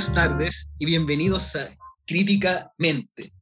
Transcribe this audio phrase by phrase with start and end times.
[0.00, 1.76] buenas tardes y bienvenidos a
[2.06, 3.34] Críticamente,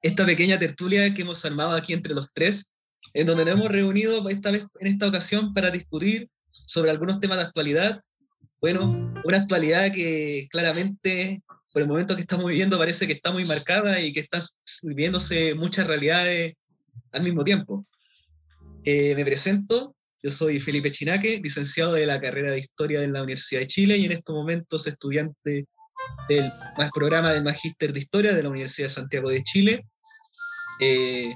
[0.00, 2.70] esta pequeña tertulia que hemos armado aquí entre los tres,
[3.14, 6.28] en donde nos hemos reunido esta vez, en esta ocasión para discutir
[6.66, 8.00] sobre algunos temas de actualidad.
[8.60, 11.42] Bueno, una actualidad que claramente
[11.72, 14.38] por el momento que estamos viviendo parece que está muy marcada y que está
[14.84, 16.54] viviéndose muchas realidades
[17.10, 17.84] al mismo tiempo.
[18.84, 23.24] Eh, me presento, yo soy Felipe Chinaque, licenciado de la carrera de Historia en la
[23.24, 25.66] Universidad de Chile y en estos momentos estudiante
[26.28, 26.50] del
[26.92, 29.86] programa de Magíster de Historia de la Universidad de Santiago de Chile.
[30.80, 31.34] Eh,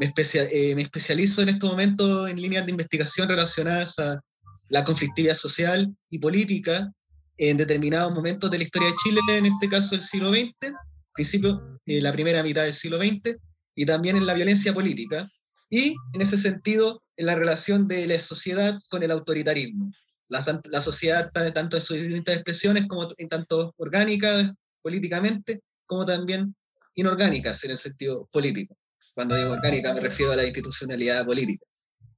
[0.00, 4.20] me, eh, me, especializo en estos momentos en líneas de investigación relacionadas a
[4.68, 6.90] la conflictividad social y política
[7.36, 10.72] en determinados momentos de la historia de Chile, en este caso el siglo XX,
[11.14, 13.36] principio, eh, la primera mitad del siglo XX,
[13.74, 15.28] y también en la violencia política,
[15.70, 19.92] y en ese sentido en la relación de la sociedad con el autoritarismo.
[20.28, 20.40] La,
[20.70, 26.54] la sociedad tanto en sus distintas expresiones, como en tanto orgánicas políticamente, como también
[26.94, 28.76] inorgánicas en el sentido político.
[29.14, 31.64] Cuando digo orgánica me refiero a la institucionalidad política,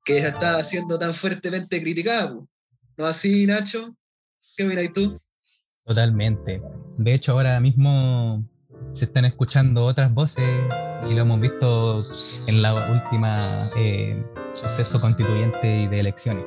[0.04, 2.36] que está siendo tan fuertemente criticada.
[2.96, 3.96] ¿No así, Nacho?
[4.56, 5.18] ¿Qué opinas tú?
[5.84, 6.60] Totalmente.
[6.98, 8.44] De hecho, ahora mismo
[8.92, 10.44] se están escuchando otras voces
[11.08, 12.04] y lo hemos visto
[12.46, 14.22] en la última eh,
[14.54, 16.44] suceso constituyente y de elecciones.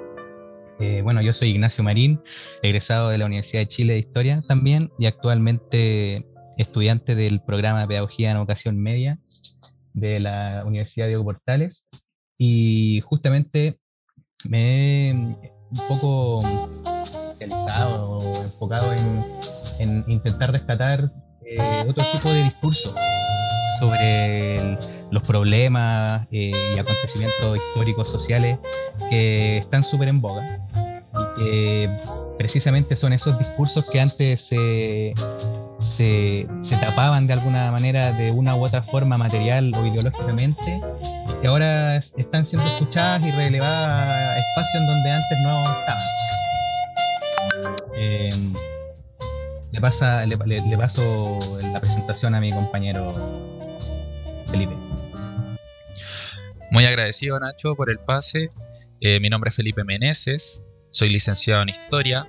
[0.83, 2.19] Eh, bueno, yo soy Ignacio Marín,
[2.61, 7.87] egresado de la Universidad de Chile de Historia también y actualmente estudiante del programa de
[7.87, 9.17] Pedagogía en Educación Media
[9.93, 11.85] de la Universidad Diego Portales.
[12.37, 13.79] Y justamente
[14.43, 19.23] me he un poco o enfocado en,
[19.79, 21.13] en intentar rescatar
[21.45, 22.93] eh, otro tipo de discurso
[23.79, 24.77] sobre
[25.11, 28.59] los problemas eh, y acontecimientos históricos sociales
[29.09, 30.59] que están súper en boga
[31.13, 31.99] y que
[32.37, 35.13] precisamente son esos discursos que antes se,
[35.79, 36.47] se,
[36.79, 40.81] tapaban de alguna manera de una u otra forma material o ideológicamente
[41.41, 46.03] que ahora están siendo escuchadas y relevadas a espacios en donde antes no estaban.
[47.95, 48.29] Eh,
[49.71, 51.39] le, pasa, le, le, paso
[51.71, 53.11] la presentación a mi compañero
[54.47, 54.73] Felipe.
[56.71, 58.51] Muy agradecido Nacho por el pase.
[59.05, 62.25] Eh, mi nombre es Felipe Meneses, soy licenciado en Historia.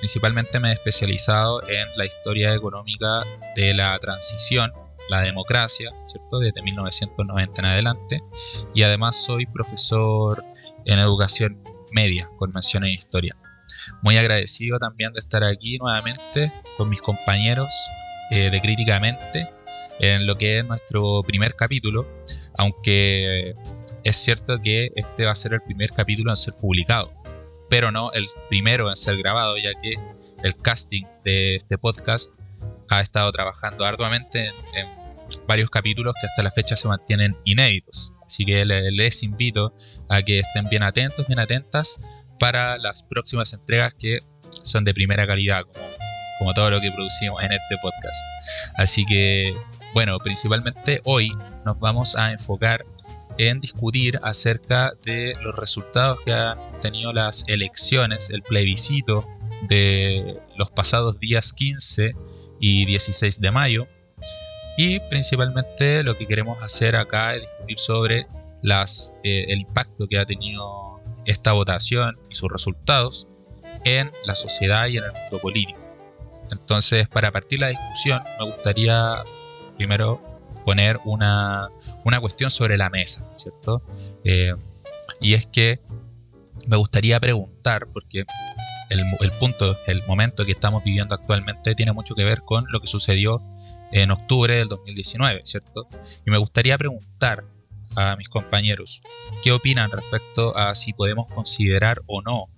[0.00, 3.20] Principalmente me he especializado en la historia económica
[3.54, 4.72] de la transición,
[5.08, 6.40] la democracia, ¿cierto?
[6.40, 8.20] Desde 1990 en adelante.
[8.74, 10.44] Y además soy profesor
[10.84, 13.36] en educación media, con mención en historia.
[14.02, 17.72] Muy agradecido también de estar aquí nuevamente con mis compañeros
[18.32, 19.48] eh, de Críticamente
[20.00, 22.04] en lo que es nuestro primer capítulo,
[22.58, 23.54] aunque
[24.06, 27.12] es cierto que este va a ser el primer capítulo en ser publicado,
[27.68, 29.94] pero no el primero en ser grabado, ya que
[30.44, 32.32] el casting de este podcast
[32.88, 34.86] ha estado trabajando arduamente en,
[35.48, 38.12] varios capítulos que hasta la fecha se mantienen inéditos.
[38.24, 39.74] Así que les invito
[40.08, 42.00] a que estén bien atentos, bien atentas
[42.38, 44.20] para las próximas entregas que
[44.62, 45.84] son de primera calidad, como,
[46.38, 48.22] como todo lo que producimos en este podcast.
[48.76, 49.52] Así que,
[49.94, 52.84] bueno, principalmente hoy nos vamos a enfocar
[53.38, 59.26] en discutir acerca de los resultados que han tenido las elecciones, el plebiscito
[59.68, 62.14] de los pasados días 15
[62.60, 63.86] y 16 de mayo.
[64.78, 68.26] Y principalmente lo que queremos hacer acá es discutir sobre
[69.22, 73.28] eh, el impacto que ha tenido esta votación y sus resultados
[73.84, 75.80] en la sociedad y en el mundo político.
[76.50, 79.16] Entonces, para partir la discusión, me gustaría
[79.76, 80.35] primero
[80.66, 81.68] poner una,
[82.04, 83.82] una cuestión sobre la mesa, ¿cierto?
[84.24, 84.52] Eh,
[85.20, 85.80] y es que
[86.66, 88.24] me gustaría preguntar, porque
[88.90, 92.80] el, el, punto, el momento que estamos viviendo actualmente tiene mucho que ver con lo
[92.80, 93.44] que sucedió
[93.92, 95.86] en octubre del 2019, ¿cierto?
[96.26, 97.44] Y me gustaría preguntar
[97.94, 99.02] a mis compañeros
[99.44, 102.48] qué opinan respecto a si podemos considerar o no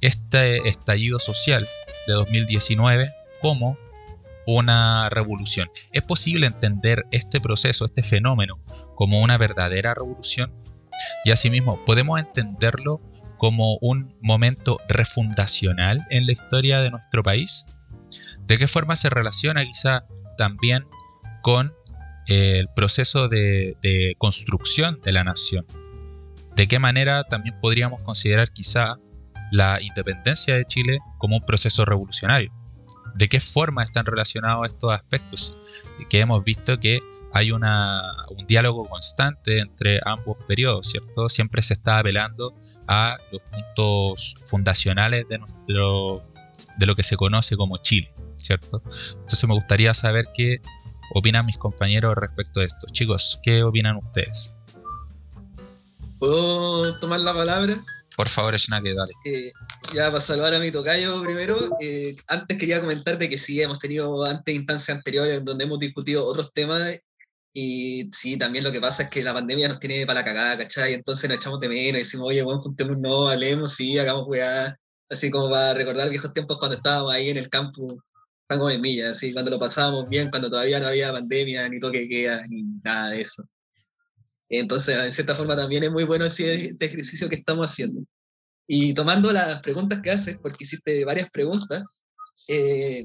[0.00, 1.66] este estallido social
[2.06, 3.76] de 2019 como
[4.56, 5.70] una revolución.
[5.92, 8.60] ¿Es posible entender este proceso, este fenómeno,
[8.94, 10.52] como una verdadera revolución?
[11.24, 13.00] Y asimismo, ¿podemos entenderlo
[13.38, 17.64] como un momento refundacional en la historia de nuestro país?
[18.46, 20.04] ¿De qué forma se relaciona quizá
[20.36, 20.86] también
[21.42, 21.72] con
[22.30, 25.66] el proceso de, construcción de la nación.
[26.54, 28.98] ¿De qué manera también podríamos considerar quizá
[29.50, 32.52] la independencia de Chile como un proceso revolucionario?
[33.14, 35.58] ¿De qué forma están relacionados estos aspectos?
[36.08, 37.00] Que hemos visto que
[37.32, 38.02] hay una,
[38.36, 41.28] un diálogo constante entre ambos periodos, ¿cierto?
[41.28, 42.54] Siempre se está apelando
[42.86, 46.24] a los puntos fundacionales de, nuestro,
[46.76, 48.12] de lo que se conoce como Chile.
[48.40, 48.82] ¿cierto?
[49.12, 50.60] Entonces me gustaría saber qué
[51.14, 52.86] opinan mis compañeros respecto de esto.
[52.92, 54.54] Chicos, ¿qué opinan ustedes?
[56.18, 57.74] ¿Puedo tomar la palabra?
[58.16, 59.12] Por favor, Schnake, dale.
[59.24, 59.52] Eh,
[59.92, 64.24] ya para salvar a mi tocayo primero, eh, antes quería comentarte que sí, hemos tenido
[64.24, 66.98] antes instancias anteriores donde hemos discutido otros temas
[67.52, 70.58] y sí, también lo que pasa es que la pandemia nos tiene para la cagada,
[70.58, 70.94] ¿cachai?
[70.94, 74.76] Entonces nos echamos de menos y decimos, oye, bueno, juntemos, no, hablemos, sí, hagamos weá,
[75.08, 78.02] así como para recordar viejos tiempos cuando estábamos ahí en el campo,
[78.46, 82.08] tan de millas, así, cuando lo pasábamos bien, cuando todavía no había pandemia, ni toque
[82.08, 83.44] queda, ni nada de eso.
[84.48, 88.02] Entonces, en cierta forma también es muy bueno este ejercicio que estamos haciendo.
[88.72, 91.82] Y tomando las preguntas que haces, porque hiciste varias preguntas,
[92.46, 93.04] eh,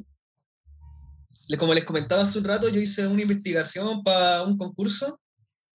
[1.57, 5.19] como les comentaba hace un rato, yo hice una investigación para un concurso,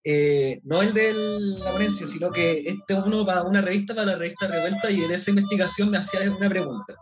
[0.05, 1.13] eh, no el de
[1.59, 5.11] la ponencia, sino que este uno para una revista, para la revista Revuelta, y en
[5.11, 6.95] esa investigación me hacía una pregunta.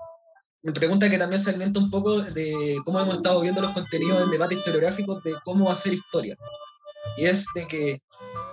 [0.62, 4.22] Una pregunta que también se alimenta un poco de cómo hemos estado viendo los contenidos
[4.22, 6.34] en debate historiográfico de cómo hacer historia.
[7.18, 7.98] Y es de que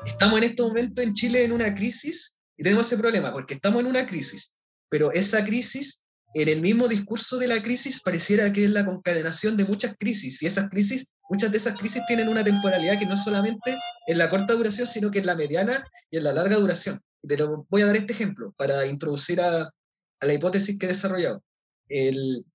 [0.06, 3.82] estamos en este momento en Chile en una crisis y tenemos ese problema, porque estamos
[3.82, 4.54] en una crisis,
[4.90, 6.02] pero esa crisis
[6.36, 10.44] en el mismo discurso de la crisis pareciera que es la concadenación de muchas crisis
[10.44, 13.76] y esas crisis, muchas de esas crisis tienen una temporalidad que no solamente
[14.08, 17.02] en la corta duración, sino que en la mediana y en la larga duración.
[17.28, 17.38] Te
[17.70, 21.42] voy a dar este ejemplo para introducir a, a la hipótesis que he desarrollado.
[21.88, 22.46] El,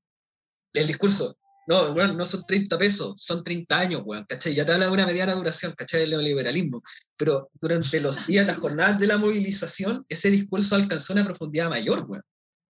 [0.75, 1.37] el discurso,
[1.71, 4.57] no, bueno, no son 30 pesos, son 30 años, weón, ¿cachai?
[4.57, 6.03] Ya te habla de una mediana duración, ¿cachai?
[6.03, 6.83] El neoliberalismo.
[7.17, 12.05] Pero durante los días, las jornadas de la movilización, ese discurso alcanzó una profundidad mayor,
[12.09, 12.25] weón.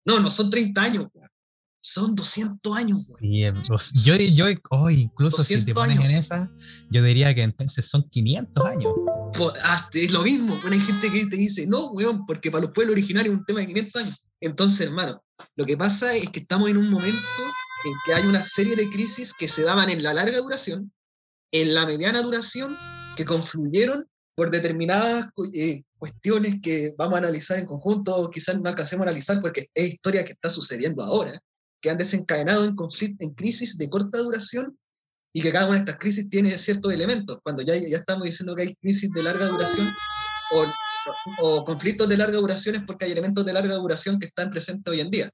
[0.05, 1.07] No, no son 30 años,
[1.83, 3.07] Son 200 años,
[4.05, 6.51] yo, yo oh, incluso si te pones en esa,
[6.91, 8.93] yo diría que entonces son 500 años.
[9.65, 12.93] Ah, es lo mismo, hay gente que te dice, no, weón, porque para los pueblos
[12.93, 14.21] originarios es un tema de 500 años.
[14.43, 15.23] Entonces, hermano,
[15.57, 17.19] lo que pasa es que estamos en un momento
[17.85, 20.93] en que hay una serie de crisis que se daban en la larga duración,
[21.53, 22.77] en la mediana duración,
[23.17, 29.05] que confluyeron por determinadas eh, cuestiones que vamos a analizar en conjunto, quizás no alcancemos
[29.05, 31.39] a analizar porque es historia que está sucediendo ahora,
[31.81, 34.79] que han desencadenado en, conflicto, en crisis de corta duración
[35.33, 37.39] y que cada una de estas crisis tiene ciertos elementos.
[37.43, 39.93] Cuando ya, ya estamos diciendo que hay crisis de larga duración
[40.53, 40.65] o,
[41.43, 44.91] o, conflictos de larga duración es porque hay elementos de larga duración que están presentes
[44.93, 45.31] hoy en día.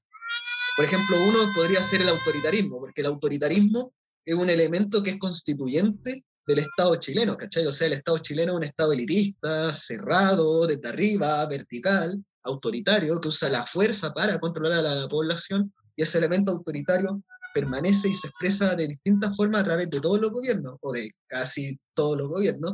[0.77, 5.17] Por ejemplo, uno podría ser el autoritarismo, porque el autoritarismo es un elemento que es
[5.17, 7.65] constituyente del Estado chileno, ¿cachai?
[7.65, 13.27] O sea, el Estado chileno es un Estado elitista, cerrado, desde arriba, vertical, autoritario, que
[13.27, 17.23] usa la fuerza para controlar a la población, y ese elemento autoritario
[17.55, 21.09] permanece y se expresa de distintas formas a través de todos los gobiernos, o de
[21.25, 22.73] casi todos los gobiernos,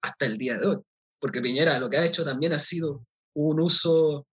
[0.00, 0.78] hasta el día de hoy.
[1.20, 4.26] Porque Piñera lo que ha hecho también ha sido un uso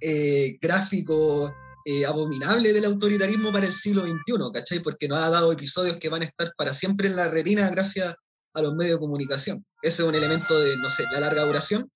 [0.00, 4.80] eh, gráfico eh, abominable del autoritarismo para el siglo XXI, ¿cachai?
[4.80, 8.14] Porque nos ha dado episodios que van a estar para siempre en la retina gracias
[8.54, 9.64] a los medios de comunicación.
[9.82, 11.90] Ese es un elemento de, no sé, la larga duración,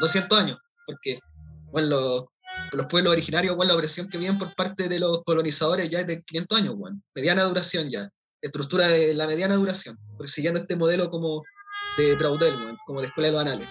[0.00, 1.18] 200 años, porque
[1.70, 2.24] bueno, los,
[2.72, 6.06] los pueblos originarios, bueno, la opresión que vienen por parte de los colonizadores ya es
[6.06, 8.08] de 500 años, bueno, mediana duración ya,
[8.40, 11.42] estructura de la mediana duración, siguiendo este modelo como
[11.98, 12.56] de Braudel,
[12.86, 13.68] como de escuela de los anales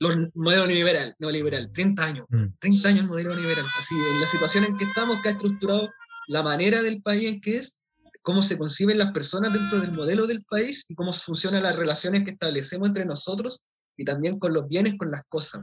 [0.00, 2.26] los modelo neoliberal, neoliberal, 30 años,
[2.58, 2.92] 30 mm.
[2.92, 5.88] años modelo neoliberal, así, en la situación en que estamos, que ha estructurado
[6.28, 7.78] la manera del país en que es,
[8.22, 12.24] cómo se conciben las personas dentro del modelo del país y cómo funcionan las relaciones
[12.24, 13.60] que establecemos entre nosotros
[13.96, 15.62] y también con los bienes, con las cosas.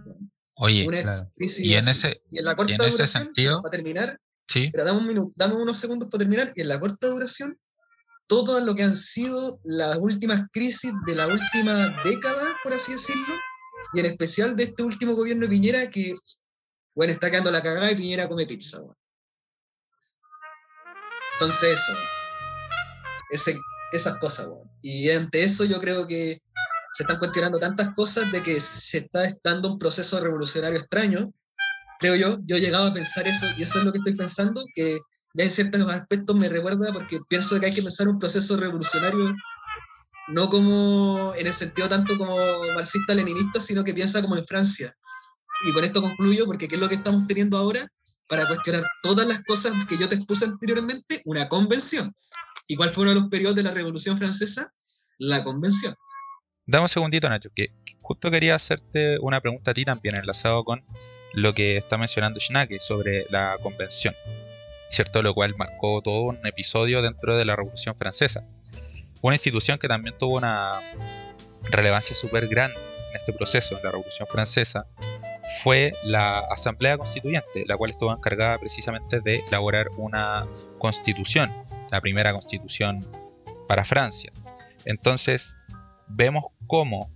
[0.56, 0.88] Oye,
[1.38, 4.70] y, en ese, y en la corta ese sentido, para terminar, sí.
[4.72, 7.58] pero dame, un minuto, dame unos segundos para terminar, y en la corta duración,
[8.28, 11.74] todo lo que han sido las últimas crisis de la última
[12.04, 13.34] década, por así decirlo,
[13.94, 16.14] y en especial de este último gobierno de Piñera que,
[16.96, 18.80] bueno, está quedando la cagada y Piñera come pizza.
[21.34, 21.94] Entonces eso,
[23.32, 23.60] ese,
[23.92, 24.48] esas cosas.
[24.82, 26.42] Y ante eso yo creo que
[26.92, 31.34] se están cuestionando tantas cosas de que se está dando un proceso revolucionario extraño.
[32.00, 34.64] Creo yo, yo he llegado a pensar eso y eso es lo que estoy pensando,
[34.76, 35.00] que
[35.34, 39.34] ya en ciertos aspectos me recuerda porque pienso que hay que pensar un proceso revolucionario
[40.32, 42.36] no como en el sentido tanto como
[42.76, 44.96] marxista-leninista, sino que piensa como en Francia.
[45.68, 47.88] Y con esto concluyo, porque ¿qué es lo que estamos teniendo ahora?
[48.28, 52.16] Para cuestionar todas las cosas que yo te expuse anteriormente, una convención.
[52.68, 54.72] ¿Y cuál fue uno de los periodos de la Revolución Francesa?
[55.18, 55.94] La convención.
[56.66, 60.84] Dame un segundito, Nacho, que justo quería hacerte una pregunta a ti también, enlazado con
[61.34, 64.16] lo que está mencionando Schnake sobre la convención,
[64.90, 65.22] ¿cierto?
[65.22, 68.48] Lo cual marcó todo un episodio dentro de la Revolución Francesa.
[69.22, 70.74] Una institución que también tuvo una
[71.70, 72.78] relevancia súper grande
[73.12, 74.88] en este proceso, en la Revolución Francesa,
[75.64, 80.48] fue la Asamblea Constituyente, la cual estuvo encargada precisamente de elaborar una
[80.80, 81.52] constitución
[81.92, 83.06] la primera constitución
[83.68, 84.32] para Francia.
[84.86, 85.58] Entonces,
[86.08, 87.12] vemos cómo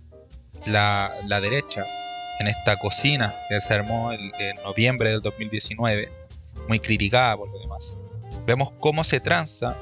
[0.66, 1.84] la, derecha,
[2.38, 4.30] en esta cocina que se armó en
[4.62, 6.12] noviembre del 2019,
[6.68, 7.96] muy criticada por lo demás,
[8.46, 9.76] vemos cómo se tranza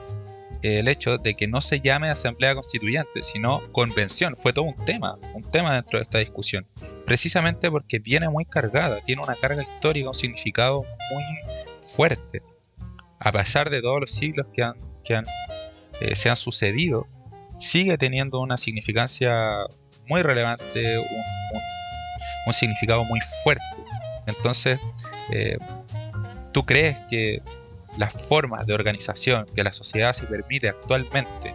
[0.65, 4.35] el hecho de que no se llame Asamblea Constituyente, sino Convención.
[4.35, 6.67] Fue todo un tema, un tema dentro de esta discusión.
[7.05, 11.25] Precisamente porque viene muy cargada, tiene una carga histórica, un significado muy
[11.83, 12.43] fuerte.
[13.19, 15.27] A pesar de todos los siglos que, han, que han,
[16.01, 17.07] eh, se han sucedido,
[17.59, 19.67] sigue teniendo una significancia
[20.09, 23.65] muy relevante, un, significado muy fuerte.
[24.27, 24.79] Entonces,
[25.31, 25.59] eh,
[26.53, 27.43] ¿tú crees que
[27.99, 31.55] las formas de organización que la sociedad se permite actualmente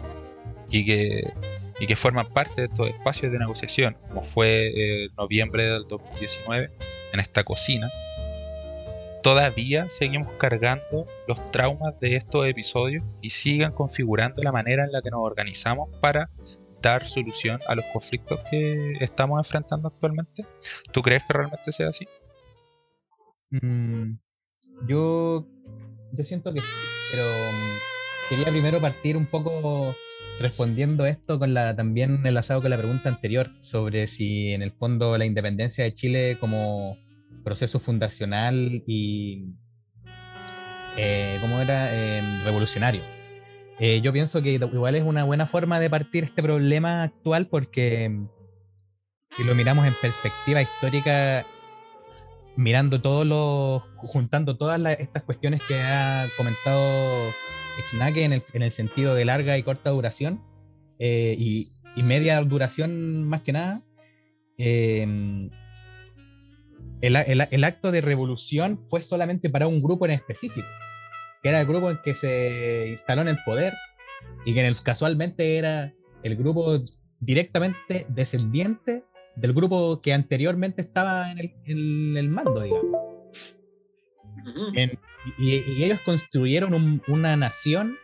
[0.70, 1.32] y que,
[1.80, 6.70] y que forman parte de estos espacios de negociación, como fue eh, noviembre del 2019
[7.12, 7.88] en esta cocina,
[9.22, 15.02] todavía seguimos cargando los traumas de estos episodios y sigan configurando la manera en la
[15.02, 16.30] que nos organizamos para
[16.80, 20.46] dar solución a los conflictos que estamos enfrentando actualmente.
[20.92, 22.08] ¿Tú crees que realmente sea así?
[23.50, 24.14] Mm,
[24.86, 25.46] yo,
[26.12, 26.66] yo siento que sí,
[27.12, 29.94] pero mm, quería primero partir un poco
[30.40, 35.18] respondiendo esto con la también enlazado con la pregunta anterior sobre si en el fondo
[35.18, 36.96] la independencia de Chile como
[37.44, 39.44] proceso fundacional y,
[40.96, 41.92] eh, ¿cómo era?
[41.94, 43.02] Em, revolucionario.
[43.78, 48.04] Eh, yo pienso que igual es una buena forma de partir este problema actual porque
[48.04, 48.28] em,
[49.30, 51.46] si lo miramos en perspectiva histórica,
[52.56, 57.30] mirando todos los, juntando todas estas cuestiones que ha comentado
[57.78, 60.42] Echinake en el, en el sentido de larga y corta duración
[60.98, 63.82] eh, y, media duración más que nada,
[64.56, 65.50] eh,
[67.02, 70.66] el, acto de revolución fue solamente para un grupo en específico,
[71.42, 73.74] que era el grupo en que se instaló en el poder
[74.44, 75.92] y que casualmente era
[76.22, 76.78] el grupo
[77.20, 79.04] directamente descendiente
[79.36, 83.00] del grupo que anteriormente estaba en el, mando, digamos.
[85.38, 87.96] y, ellos construyeron una nación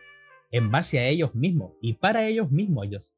[0.51, 3.13] en base a ellos mismos y para ellos mismos ellos.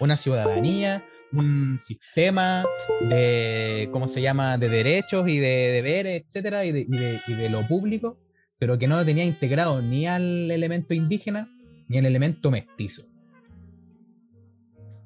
[0.00, 2.64] Una ciudadanía, un sistema
[3.08, 7.66] de, ¿cómo se llama?, de derechos y de deberes, etcétera, y de, y de, lo
[7.68, 8.18] público,
[8.58, 11.48] pero que no tenía integrado ni al elemento indígena
[11.88, 13.09] ni al elemento mestizo.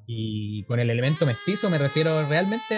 [0.07, 2.75] Y con el elemento mestizo me refiero realmente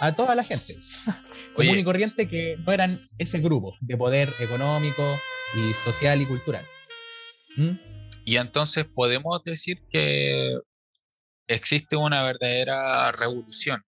[0.00, 0.76] a toda la gente,
[1.56, 5.16] común y corriente que no eran ese grupo de poder económico
[5.56, 6.64] y social y cultural.
[7.56, 7.72] ¿Mm?
[8.24, 10.58] Y entonces podemos decir que
[11.48, 13.82] existe una verdadera revolución.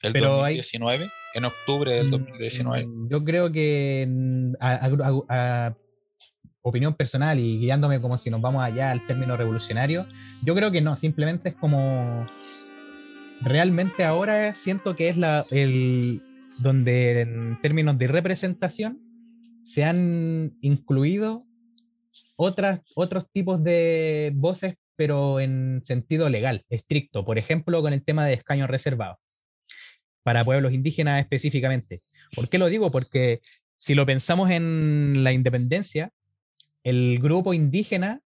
[0.00, 2.86] El 2019, en octubre del 2019.
[2.86, 4.08] Mm, yo creo que
[4.60, 5.74] a,
[6.62, 10.06] opinión personal y guiándome como si nos vamos allá al término revolucionario,
[10.42, 12.26] yo creo que no, simplemente es como
[13.40, 16.22] realmente ahora siento que es la el
[16.58, 19.00] donde en términos de representación
[19.64, 21.44] se han incluido
[22.36, 27.24] otras, otros tipos de voces pero en sentido legal, estricto.
[27.24, 29.18] Por ejemplo, con el tema de escaños reservados,
[30.22, 32.02] para pueblos indígenas específicamente.
[32.34, 32.90] ¿Por qué lo digo?
[32.90, 33.40] Porque
[33.78, 36.12] si lo pensamos en la independencia,
[36.84, 38.20] el grupo indígena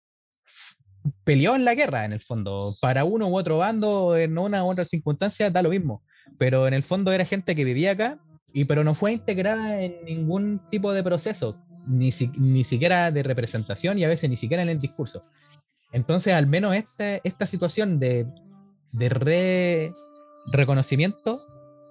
[1.24, 2.76] peleó en la guerra, en el fondo.
[2.82, 6.04] Para uno u otro bando, en una u otra circunstancia, da lo mismo.
[6.38, 8.20] Pero en el fondo era gente que vivía acá,
[8.54, 14.00] y, pero no fue integrada en ningún tipo de proceso, ni, ni siquiera de representación
[14.00, 15.24] y a veces ni siquiera en el discurso.
[15.92, 18.26] Entonces, al menos esta, esta situación de,
[18.92, 19.92] de
[20.52, 21.42] reconocimiento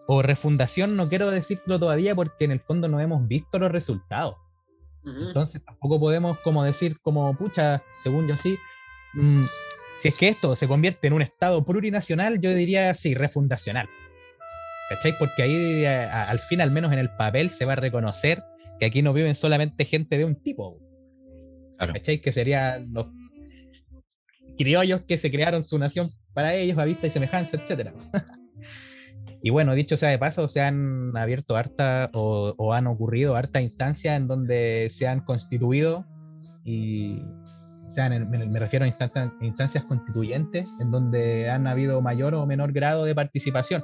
[0.07, 4.37] o refundación, no quiero decirlo todavía porque en el fondo no hemos visto los resultados.
[5.05, 8.57] Entonces tampoco podemos como decir como, pucha, según yo sí,
[9.15, 9.45] mm,
[10.01, 13.89] si es que esto se convierte en un Estado plurinacional, yo diría sí, refundacional.
[14.89, 15.17] ¿Cachai?
[15.19, 18.43] Porque ahí al fin, al menos en el papel, se va a reconocer
[18.79, 20.79] que aquí no viven solamente gente de un tipo.
[21.79, 22.21] ¿Cachai?
[22.21, 23.07] Que serían los
[24.57, 27.91] criollos que se crearon su nación para ellos, a vista y semejanza, etc.
[29.43, 34.17] y bueno, dicho sea de paso, se han abierto harta o, han ocurrido harta instancias
[34.17, 36.07] en donde se han constituido
[36.65, 37.21] y
[37.89, 38.89] sean, me, refiero a
[39.41, 43.83] instancias constituyentes en donde han habido mayor o menor grado de participación.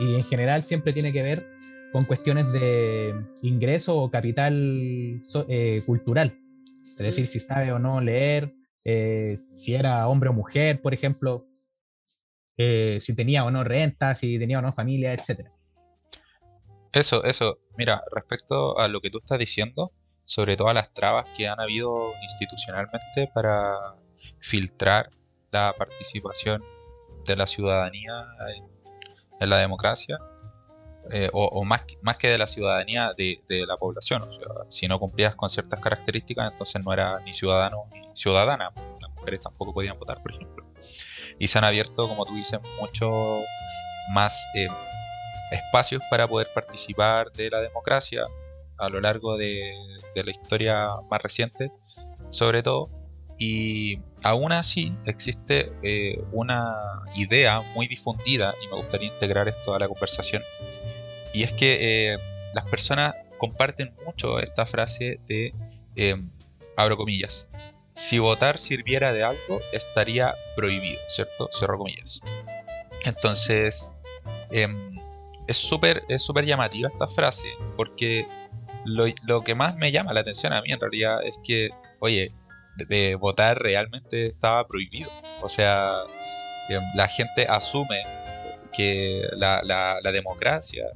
[0.00, 1.46] Y en general siempre tiene que ver
[1.92, 6.38] con cuestiones de ingreso o capital eh, cultural,
[6.82, 11.46] es decir, si sabe o no leer, eh, si era hombre o mujer, por ejemplo,
[12.56, 15.48] eh, si tenía o no renta, si tenía o no familia, etc.
[16.92, 17.58] Eso, eso.
[17.76, 19.92] Mira, respecto a lo que tú estás diciendo
[20.24, 23.96] sobre todas las trabas que han habido institucionalmente para
[24.38, 25.10] filtrar
[25.50, 26.62] la participación
[27.26, 28.26] de la ciudadanía
[29.40, 30.18] en, la democracia,
[31.10, 34.22] eh, o, más, más que de la ciudadanía, de, la población.
[34.22, 38.70] O sea, si no cumplías con ciertas características, entonces no era ni ciudadano ni ciudadana.
[39.00, 40.64] Las mujeres tampoco podían votar, por ejemplo.
[41.38, 43.12] Y se han abierto, como tú dices, mucho
[44.12, 44.68] más eh,
[45.50, 48.24] espacios para poder participar de la democracia
[48.78, 49.74] a lo largo de,
[50.14, 51.70] la historia más reciente,
[52.30, 52.90] sobre todo.
[53.38, 56.76] Y aún así existe eh, una
[57.16, 60.42] idea muy difundida, y me gustaría integrar esto a la conversación,
[61.32, 62.18] y es que eh,
[62.54, 65.54] las personas comparten mucho esta frase de,
[65.96, 66.16] eh,
[66.76, 67.50] abro comillas,
[67.94, 71.50] si votar sirviera de algo, estaría prohibido, ¿cierto?
[71.52, 72.20] Cierro comillas.
[73.04, 73.92] Entonces,
[74.50, 74.98] em,
[75.46, 78.26] es súper es súper llamativa esta frase, porque
[78.84, 81.70] lo, lo, que más me llama la atención a mí en realidad es que,
[82.00, 82.32] oye,
[82.76, 85.10] de, votar realmente estaba prohibido.
[85.40, 85.94] O sea,
[86.68, 88.02] em, la gente asume
[88.72, 90.86] que la, democracia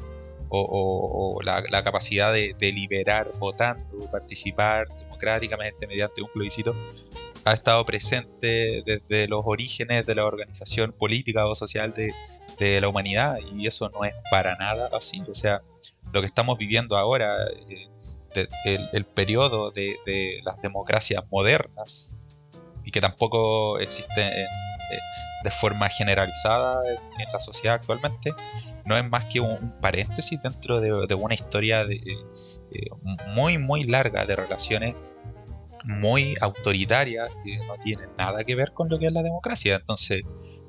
[0.48, 6.74] o, la, capacidad de deliberar votando, participar democráticamente mediante un plebiscito,
[7.44, 12.12] ha estado presente desde los orígenes de la organización política o social de,
[12.58, 15.22] de la humanidad y eso no es para nada así.
[15.28, 15.62] O sea,
[16.12, 17.88] lo que estamos viviendo ahora, eh,
[18.34, 22.14] el, periodo de, las democracias modernas,
[22.84, 24.46] y que tampoco existe eh,
[25.42, 26.82] de forma generalizada
[27.18, 28.32] en, la sociedad actualmente,
[28.84, 32.88] no es más que un, paréntesis dentro de, una historia de, eh,
[33.28, 34.94] muy, muy larga de relaciones
[35.84, 39.76] muy autoritarias que no tienen nada que ver con lo que es la democracia.
[39.76, 40.22] Entonces,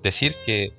[0.04, 0.74] decir que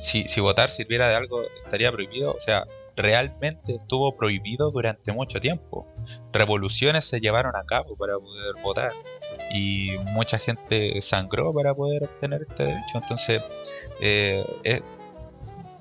[0.00, 2.66] si, si votar sirviera de algo estaría prohibido, o sea,
[2.98, 5.86] realmente estuvo prohibido durante mucho tiempo.
[6.32, 8.92] Revoluciones se llevaron a cabo para poder votar
[9.54, 12.98] y mucha gente sangró para poder obtener este derecho.
[13.00, 13.42] Entonces,
[14.00, 14.44] eh,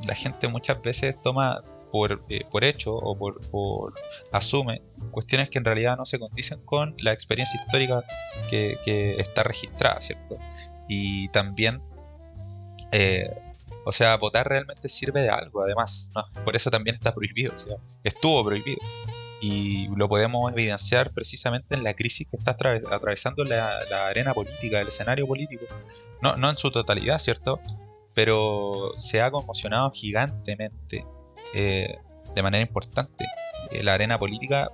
[0.06, 3.94] la gente muchas veces toma por, eh, por hecho o por,
[4.32, 8.04] asume cuestiones que en realidad no se condicen con la experiencia histórica
[8.50, 10.38] que, está registrada, ¿cierto?
[10.88, 11.82] Y también
[12.92, 13.30] eh,
[13.88, 16.12] o sea, votar realmente sirve de algo, además.
[16.44, 17.54] Por eso también está prohibido.
[18.04, 18.82] Estuvo prohibido.
[19.40, 24.90] Y lo podemos evidenciar precisamente en la crisis que está atravesando la, arena política, el
[24.90, 25.66] escenario político.
[26.22, 27.62] No, no en su totalidad, ¿cierto?
[28.14, 31.06] Pero se ha conmocionado gigantemente,
[31.54, 31.98] eh,
[32.36, 33.26] de manera importante,
[33.72, 34.70] eh, la arena política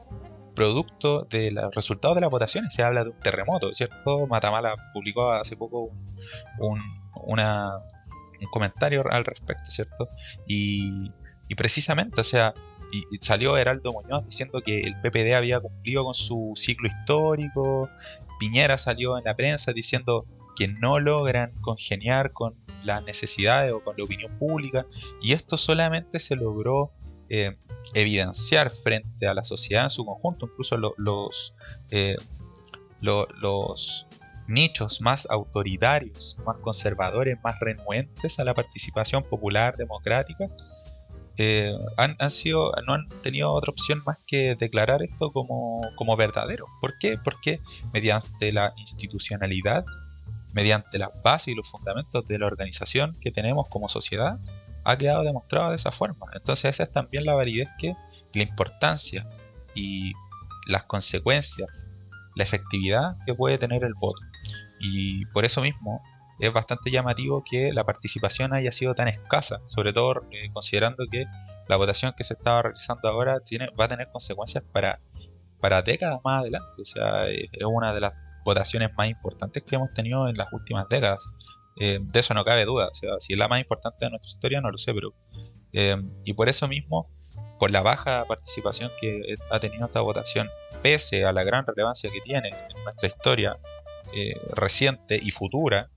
[0.55, 2.73] producto de los resultados de las votaciones.
[2.73, 4.25] Se habla de un terremoto, ¿cierto?
[4.25, 5.91] Matamala publicó hace poco
[7.27, 7.73] una,
[8.43, 10.07] un comentario al respecto, ¿cierto?
[10.47, 11.11] Y,
[11.55, 12.53] precisamente, o sea,
[12.91, 17.89] y, salió Heraldo Muñoz diciendo que el PPD había cumplido con su ciclo histórico,
[18.39, 20.25] Piñera salió en la prensa diciendo
[20.55, 24.85] que no logran congeniar con las necesidades o con la opinión pública,
[25.21, 26.91] y esto solamente se logró
[27.29, 27.57] eh,
[27.93, 31.55] evidenciar frente a la sociedad en su conjunto, incluso los,
[31.89, 32.15] eh,
[33.01, 34.07] los
[34.47, 40.49] nichos más autoritarios, más conservadores, más renuentes a la participación popular democrática,
[41.37, 46.67] eh, han, sido, no han tenido otra opción más que declarar esto como, como verdadero.
[46.79, 47.17] ¿Por qué?
[47.23, 47.59] Porque
[47.91, 49.83] mediante la institucionalidad,
[50.53, 54.39] mediante las bases y los fundamentos de la organización que tenemos como sociedad,
[54.83, 56.27] ha quedado demostrado de esa forma.
[56.33, 57.95] Entonces esa es también la validez que,
[58.33, 59.27] la importancia
[59.73, 60.13] y
[60.67, 61.87] las consecuencias,
[62.35, 64.21] la efectividad que puede tener el voto.
[64.83, 66.01] Y por eso mismo
[66.39, 71.25] es bastante llamativo que la participación haya sido tan escasa, sobre todo eh, considerando que
[71.69, 74.99] la votación que se estaba realizando ahora tiene, va a tener consecuencias para,
[75.61, 76.81] para décadas más adelante.
[76.81, 80.87] O sea, es una de las votaciones más importantes que hemos tenido en las últimas
[80.89, 81.23] décadas.
[81.79, 82.89] Eh, de eso no cabe duda.
[82.89, 85.13] O sea, si es la más importante de nuestra historia, no lo sé, pero.
[85.71, 87.09] Eh, y por eso mismo,
[87.57, 90.49] por la baja participación que ha tenido esta votación,
[90.83, 93.57] pese a la gran relevancia que tiene en nuestra historia,
[94.15, 95.89] eh, reciente y futura.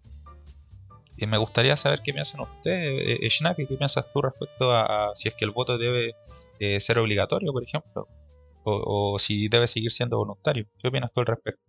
[1.16, 5.34] Y me gustaría saber qué piensan ustedes, eh, qué piensas tú respecto a, si es
[5.34, 6.14] que el voto debe
[6.60, 8.06] eh, ser obligatorio, por ejemplo,
[8.64, 10.66] o, si debe seguir siendo voluntario.
[10.78, 11.62] ¿Qué opinas tú al respecto?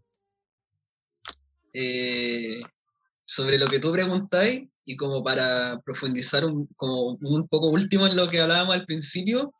[3.23, 8.15] sobre lo que tú preguntáis, y como para profundizar un, como un poco último en
[8.15, 9.53] lo que hablábamos al principio,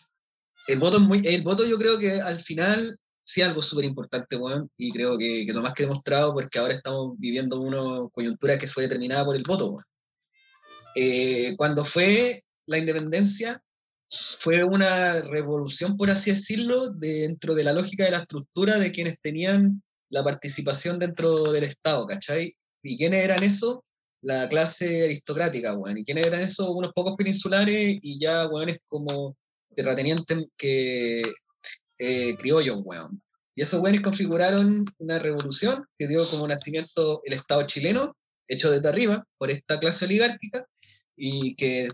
[0.67, 4.37] el voto, es muy, el voto yo creo que al final sí algo súper importante,
[4.37, 8.57] Juan, y creo que, que, lo más que demostrado, porque ahora estamos viviendo una coyuntura
[8.57, 9.77] que fue determinada por el voto,
[10.95, 13.61] eh, cuando fue la independencia,
[14.39, 19.19] fue una revolución, por así decirlo, dentro de la lógica de la estructura de quienes
[19.19, 22.55] tenían la participación dentro del Estado, ¿cachai?
[22.81, 23.83] ¿Y quiénes eran eso?
[24.21, 25.97] La clase aristocrática, weón.
[25.97, 26.71] ¿Y quiénes eran eso?
[26.71, 29.35] Unos pocos peninsulares y ya, weones como
[29.75, 31.23] terratenientes que
[31.99, 33.21] eh, criollos, weón.
[33.55, 38.15] Y esos weones configuraron una revolución que dio como nacimiento el Estado chileno,
[38.47, 40.65] hecho desde arriba por esta clase oligárquica,
[41.15, 41.89] y que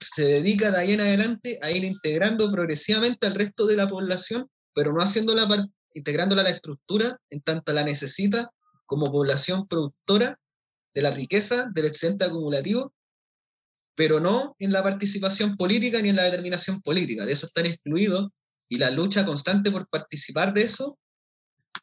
[0.00, 4.48] se dedica de ahí en adelante a ir integrando progresivamente al resto de la población,
[4.74, 5.46] pero no haciéndola,
[5.94, 8.50] integrándola a la estructura en tanto la necesita
[8.86, 10.38] como población productora
[10.94, 12.92] de la riqueza, del excedente acumulativo,
[13.94, 17.26] pero no en la participación política ni en la determinación política.
[17.26, 18.30] De eso están excluidos
[18.68, 20.98] y la lucha constante por participar de eso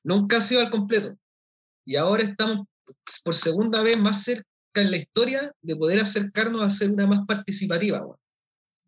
[0.03, 1.17] nunca ha sido al completo.
[1.85, 2.67] Y ahora estamos
[3.23, 4.45] por segunda vez más cerca
[4.75, 8.05] en la historia de poder acercarnos a ser una más participativa.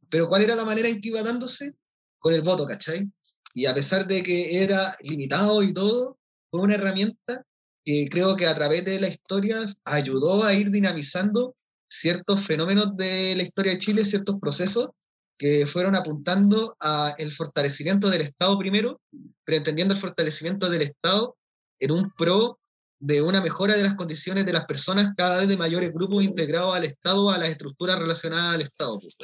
[0.10, 1.74] Pero ¿cuál era la manera en que iba dándose?
[2.20, 3.10] Con el voto, ¿cachai?
[3.54, 6.18] Y a pesar de que era limitado y todo,
[6.50, 7.46] fue una herramienta
[7.86, 11.56] que creo que a través de la historia ayudó a ir dinamizando
[11.90, 14.90] ciertos fenómenos de la historia de Chile, ciertos procesos
[15.38, 19.00] que fueron apuntando a el fortalecimiento del Estado primero,
[19.44, 21.38] pero entendiendo el fortalecimiento del Estado
[21.80, 22.60] en un pro
[23.00, 26.76] de una mejora de las condiciones de las personas cada vez de mayores grupos integrados
[26.76, 29.00] al Estado, a las estructuras relacionadas al Estado.
[29.00, 29.16] Pues,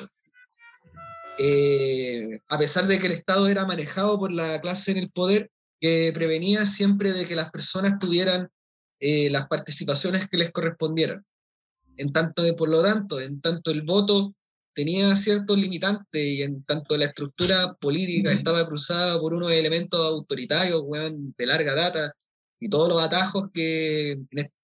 [1.39, 5.49] eh, a pesar de que el Estado era manejado por la clase en el poder,
[5.79, 8.49] que prevenía siempre de que las personas tuvieran
[8.99, 11.25] eh, las participaciones que les correspondieran.
[11.97, 14.33] En tanto, por lo tanto, en tanto el voto
[14.73, 20.83] tenía ciertos limitantes y en tanto la estructura política estaba cruzada por unos elementos autoritarios
[21.37, 22.13] de larga data,
[22.63, 24.17] y todos los atajos que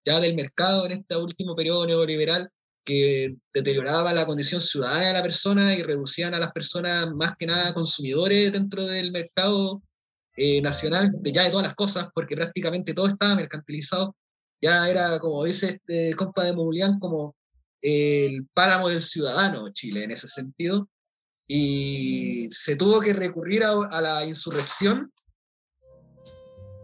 [0.05, 2.49] ya del mercado en este último periodo neoliberal
[2.85, 7.45] que deterioraban la condición ciudadana de la persona y reducían a las personas más que
[7.45, 9.83] nada consumidores dentro del mercado
[10.37, 14.15] eh, nacional de ya de todas las cosas, porque prácticamente todo estaba mercantilizado.
[14.61, 17.35] Ya era, como dice este compa de Mobilián, como
[17.81, 20.89] el páramo del ciudadano Chile en ese sentido.
[21.47, 25.11] Y se tuvo que recurrir a, la insurrección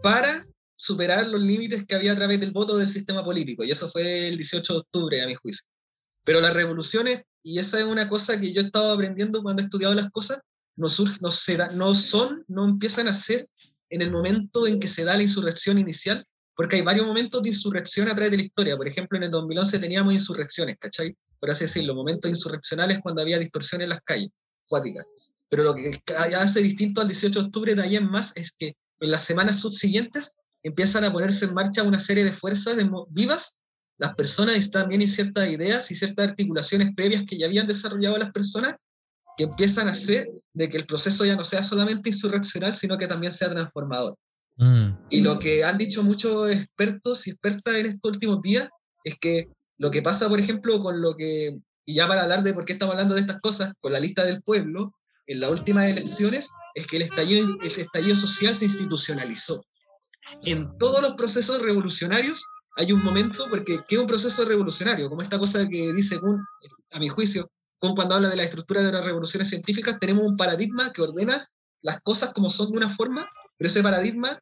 [0.02, 3.64] para superar los límites que había a través del voto del sistema político.
[3.64, 5.66] Y eso fue el 18 de octubre, a mi juicio.
[6.24, 9.66] Pero las revoluciones, y esa es una cosa que yo he estado aprendiendo cuando he
[9.66, 10.40] estudiado las cosas,
[10.74, 13.46] no, surge, no, se no son, no empiezan a ser
[13.90, 16.26] en el momento en que se da la insurrección inicial,
[16.56, 18.76] porque hay varios momentos de insurrección a través de la historia.
[18.76, 21.14] Por ejemplo, en el 2011 teníamos insurrecciones, ¿cachai?
[21.38, 24.30] Por así decirlo, momentos insurreccionales cuando había distorsión en las calles,
[24.66, 25.04] cuáticas.
[25.50, 28.74] Pero lo que hace distinto al 18 de octubre de ahí en más es que
[29.00, 32.76] en las semanas subsiguientes empiezan a ponerse en marcha una serie de fuerzas
[33.10, 33.56] vivas.
[33.98, 38.32] Las personas también hay ciertas ideas y ciertas articulaciones previas que ya habían desarrollado las
[38.32, 38.74] personas
[39.36, 43.06] que empiezan a hacer de que el proceso ya no sea solamente insurreccional, sino que
[43.06, 44.16] también sea transformador.
[44.56, 44.98] Mm.
[45.10, 48.68] Y lo que han dicho muchos expertos y expertas en estos últimos días
[49.04, 52.54] es que lo que pasa, por ejemplo, con lo que, y ya para hablar de
[52.54, 54.94] por qué estamos hablando de estas cosas, con la lista del pueblo,
[55.26, 59.62] en las últimas elecciones, es que el estallido, social se institucionalizó
[60.44, 62.44] en todos los procesos revolucionarios
[62.78, 65.08] hay un momento, porque ¿qué es un proceso revolucionario?
[65.08, 66.20] Como esta cosa que dice
[66.92, 70.36] a mi juicio, como cuando habla de la estructura de las revoluciones científicas, tenemos un
[70.36, 71.48] paradigma que ordena
[71.80, 74.38] las cosas como son de una forma, pero ese paradigma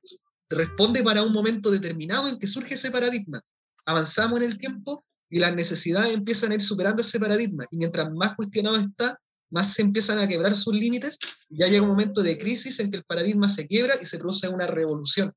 [0.51, 3.41] responde para un momento determinado en que surge ese paradigma.
[3.87, 7.65] Avanzamos en el tiempo y las necesidades empiezan a ir superando ese paradigma.
[7.71, 9.19] Y mientras más cuestionado está,
[9.51, 11.19] más se empiezan a quebrar sus límites.
[11.49, 14.19] Y ya llega un momento de crisis en que el paradigma se quiebra y se
[14.19, 15.33] produce una revolución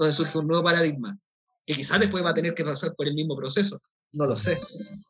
[0.00, 1.16] donde surge un nuevo paradigma,
[1.66, 3.78] que quizás después va a tener que pasar por el mismo proceso,
[4.12, 4.58] no lo sé,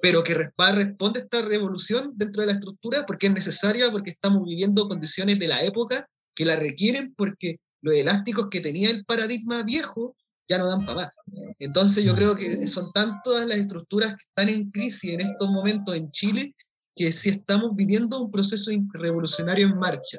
[0.00, 4.44] pero que responde a esta revolución dentro de la estructura porque es necesaria, porque estamos
[4.44, 9.62] viviendo condiciones de la época que la requieren, porque los elásticos que tenía el paradigma
[9.62, 10.16] viejo
[10.48, 11.10] ya no dan para más.
[11.58, 15.94] Entonces yo creo que son tantas las estructuras que están en crisis en estos momentos
[15.94, 16.54] en Chile
[16.94, 20.18] que si estamos viviendo un proceso revolucionario en marcha.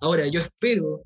[0.00, 1.04] Ahora, yo espero,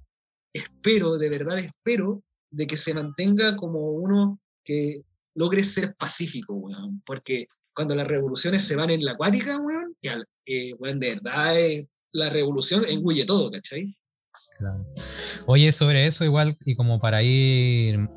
[0.53, 5.03] espero, de verdad espero, de que se mantenga como uno que
[5.35, 9.97] logre ser pacífico, weón, porque cuando las revoluciones se van en la acuática, weón,
[10.47, 11.55] eh, de verdad
[12.13, 13.97] la revolución engulle todo, ¿cachai?
[15.47, 18.09] Oye, sobre eso igual, y como para ir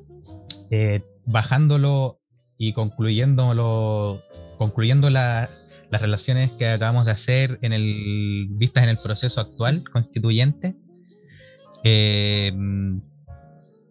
[0.70, 2.20] eh, bajándolo
[2.58, 4.18] y concluyéndolo,
[4.58, 5.50] concluyendo las
[5.90, 10.76] relaciones que acabamos de hacer en el, vistas en el proceso actual constituyente,
[11.84, 13.02] eh, en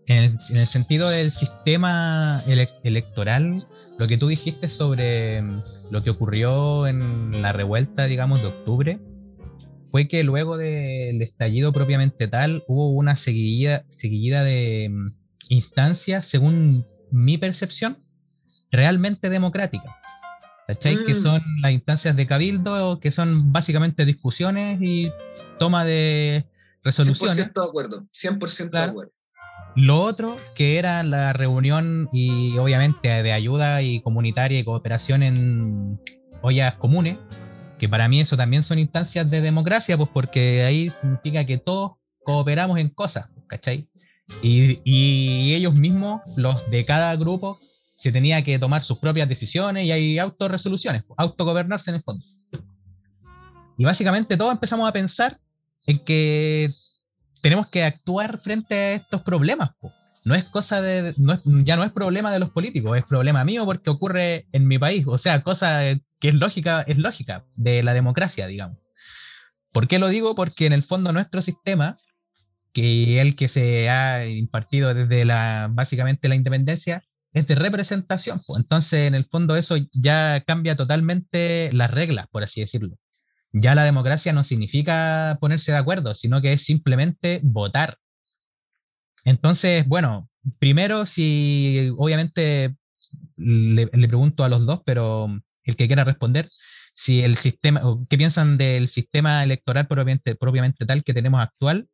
[0.08, 2.38] el, sentido del sistema
[2.84, 3.52] electoral,
[4.00, 5.44] lo que tú dijiste sobre
[5.91, 9.00] lo que ocurrió en la revuelta, digamos, de octubre,
[9.91, 15.13] fue que luego del estallido propiamente tal, hubo una seguida, seguida de mm,
[15.49, 17.97] instancias, según mi percepción,
[18.71, 19.93] realmente democráticas.
[20.67, 20.97] ¿Cachai?
[21.06, 21.19] Que Mm.
[21.19, 25.12] son las instancias de cabildo, que son básicamente discusiones y
[25.60, 26.45] toma de
[26.84, 27.36] resoluciones.
[27.36, 29.12] 100% de acuerdo, 100% de acuerdo.
[29.75, 35.99] Lo otro, que era la reunión y obviamente de ayuda y comunitaria y cooperación en
[36.41, 37.17] ollas comunes,
[37.82, 41.94] que para mí eso también son instancias de democracia, pues porque ahí significa que todos
[42.24, 43.89] cooperamos en cosas, ¿cachai?
[44.44, 47.60] Y, y ellos mismos, los de cada grupo,
[47.98, 52.24] se tenía que tomar sus propias decisiones y hay autorresoluciones, pues, autogobernarse en el fondo.
[53.80, 55.39] Y básicamente todos empezamos a pensar
[55.88, 56.72] en que
[57.41, 59.72] tenemos que actuar frente a estos problemas.
[59.82, 59.89] po.
[60.23, 63.43] No es cosa de, no es- ya no es problema de los políticos, es problema
[63.43, 65.05] mío porque ocurre en mi país.
[65.07, 65.81] O sea, cosa
[66.19, 68.77] que es lógica, es lógica de la democracia, digamos.
[69.73, 70.36] ¿Por qué lo digo?
[70.36, 71.97] Porque en el fondo nuestro sistema,
[72.73, 77.03] que el que se ha impartido desde la, básicamente la independencia,
[77.34, 78.41] es de representación.
[78.57, 82.97] Entonces, en el fondo eso ya cambia totalmente las reglas, por así decirlo
[83.53, 87.97] ya la democracia no significa ponerse de acuerdo, sino que es simplemente votar.
[89.25, 90.29] Entonces, bueno,
[90.60, 92.75] primero, si obviamente
[93.38, 95.27] le, le pregunto a los dos, pero
[95.63, 96.49] el que quiera responder,
[96.93, 101.88] si el sistema, qué piensan del sistema electoral propiamente, propiamente tal que tenemos actual,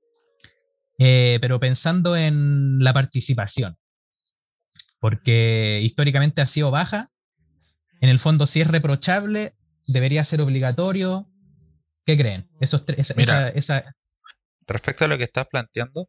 [1.00, 3.78] eh, pero pensando en la participación,
[5.00, 7.10] porque históricamente ha sido baja,
[8.02, 11.28] en el fondo si es reprochable, debería ser obligatorio,
[12.06, 12.50] ¿Qué creen?
[12.62, 13.50] Esos tres, esa, Mira.
[13.50, 13.96] esa- esa-
[14.66, 16.08] Respecto a lo que estás planteando,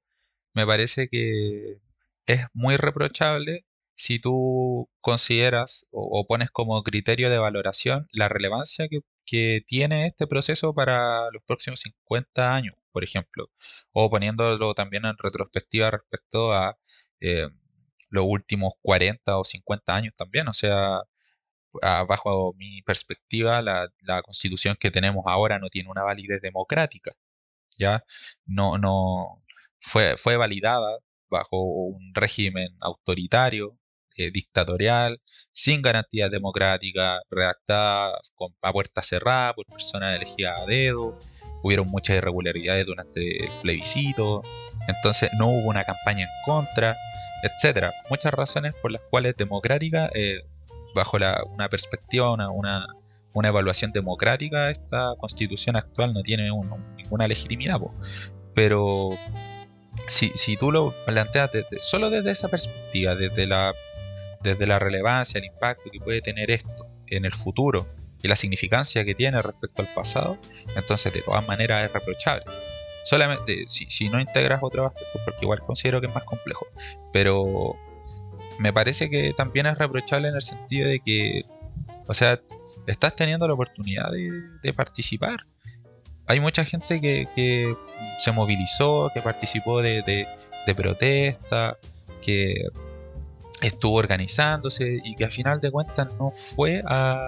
[0.58, 1.78] me parece que
[2.26, 9.00] es muy reprochable si tú consideras o, pones como criterio de valoración la relevancia que,
[9.24, 13.50] que tiene este proceso para los próximos 50 años, por ejemplo,
[13.92, 16.76] o poniéndolo también en retrospectiva respecto a
[17.20, 17.48] eh,
[18.10, 21.02] los últimos 40 o 50 años también, o sea,
[22.08, 27.12] bajo mi perspectiva, la, la constitución que tenemos ahora no tiene una validez democrática,
[27.78, 28.04] ¿ya?
[28.46, 29.42] No, no
[29.80, 30.98] fue, fue validada
[31.30, 33.76] bajo un régimen autoritario,
[34.16, 35.20] eh, dictatorial,
[35.52, 41.18] sin garantías democráticas, redactada con, a puerta cerrada por personas elegidas a dedo,
[41.62, 44.42] hubieron muchas irregularidades durante el plebiscito,
[44.88, 46.96] entonces no hubo una campaña en contra,
[47.42, 47.92] etcétera.
[48.10, 50.42] Muchas razones por las cuales democrática, eh,
[50.94, 52.86] bajo la- una perspectiva, una, una,
[53.48, 57.78] evaluación democrática, esta constitución actual no tiene un- un- ninguna legitimidad.
[58.54, 59.10] Pero
[60.06, 63.74] si, si tú lo planteas desde- solo desde esa perspectiva, desde la,
[64.42, 67.86] desde la relevancia, el impacto que puede tener esto en el futuro
[68.22, 70.38] y la significancia que tiene respecto al pasado,
[70.76, 72.44] entonces de todas maneras es reprochable.
[73.04, 76.66] Solamente si, no integras otros aspectos, porque igual considero que es más complejo,
[77.12, 77.76] pero
[78.58, 81.44] me parece que también es reprochable en el sentido de que,
[82.06, 82.40] o sea,
[82.86, 85.38] estás teniendo la oportunidad de participar.
[86.28, 87.74] Hay mucha gente que,
[88.20, 91.78] se movilizó, que participó de, de, protesta,
[92.22, 92.66] que
[93.62, 97.18] estuvo organizándose y que a final de cuentas no fue a,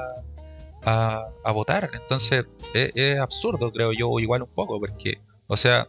[0.84, 1.90] a, a votar.
[1.94, 5.88] Entonces es, es absurdo, creo yo, igual un poco, porque, o sea,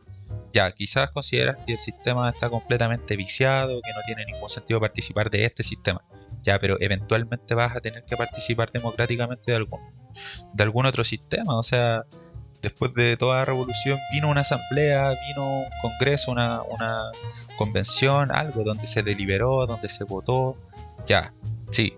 [0.53, 5.29] ya, quizás consideras que el sistema está completamente viciado, que no tiene ningún sentido participar
[5.29, 6.01] de este sistema.
[6.43, 9.79] Ya, pero eventualmente vas a tener que participar democráticamente de algún,
[10.53, 11.57] de algún otro sistema.
[11.57, 12.05] O sea,
[12.61, 17.11] después de toda la revolución vino una asamblea, vino un congreso, una, una
[17.57, 20.57] convención, algo donde se deliberó, donde se votó.
[21.07, 21.33] Ya,
[21.71, 21.97] sí,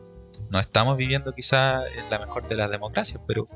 [0.50, 3.48] no estamos viviendo quizás en la mejor de las democracias, pero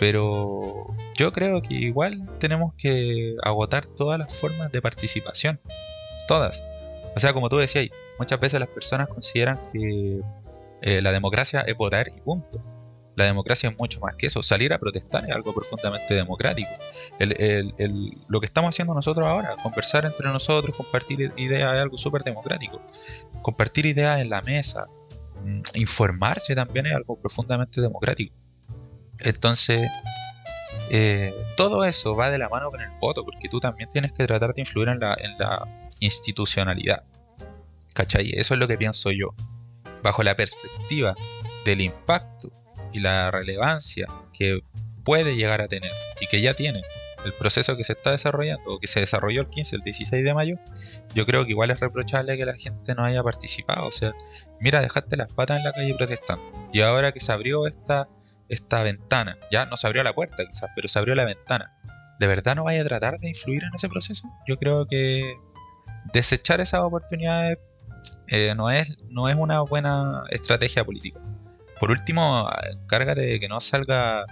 [0.00, 5.60] pero yo creo que igual tenemos que agotar todas las formas de participación.
[6.26, 6.64] Todas.
[7.14, 10.20] O sea, como tú decías, muchas veces las personas consideran que
[10.80, 12.62] eh, la democracia es votar y punto.
[13.16, 14.42] La democracia es mucho más que eso.
[14.42, 16.70] Salir a protestar es algo profundamente democrático.
[18.28, 22.80] Lo que estamos haciendo nosotros ahora, conversar entre nosotros, compartir ideas, es algo súper democrático.
[23.42, 24.86] Compartir ideas en la mesa,
[25.44, 28.34] mm, informarse también es algo profundamente democrático.
[29.18, 29.82] Entonces,
[30.90, 34.26] eh, todo eso va de la mano con el voto, porque tú también tienes que
[34.26, 35.66] tratar de influir en la, en la
[35.98, 37.04] institucionalidad.
[37.92, 38.30] ¿Cachai?
[38.34, 39.34] Eso es lo que pienso yo.
[40.02, 41.14] Bajo la perspectiva
[41.66, 42.50] del impacto
[42.92, 44.60] y la relevancia que
[45.04, 46.82] puede llegar a tener y que ya tiene
[47.24, 50.34] el proceso que se está desarrollando o que se desarrolló el 15, el 16 de
[50.34, 50.56] mayo,
[51.14, 53.86] yo creo que igual es reprochable que la gente no haya participado.
[53.86, 54.12] O sea,
[54.60, 56.70] mira, dejaste las patas en la calle protestando.
[56.72, 58.08] Y ahora que se abrió esta,
[58.48, 61.72] esta ventana, ya no se abrió la puerta quizás, pero se abrió la ventana
[62.20, 64.28] ¿de verdad no vaya a tratar de influir en ese proceso?
[64.46, 65.36] Yo creo que
[66.12, 67.58] desechar esas oportunidades
[68.28, 71.18] eh, no, es, no es una buena estrategia política.
[71.80, 72.48] Por último,
[72.86, 74.24] cárgate de que no salga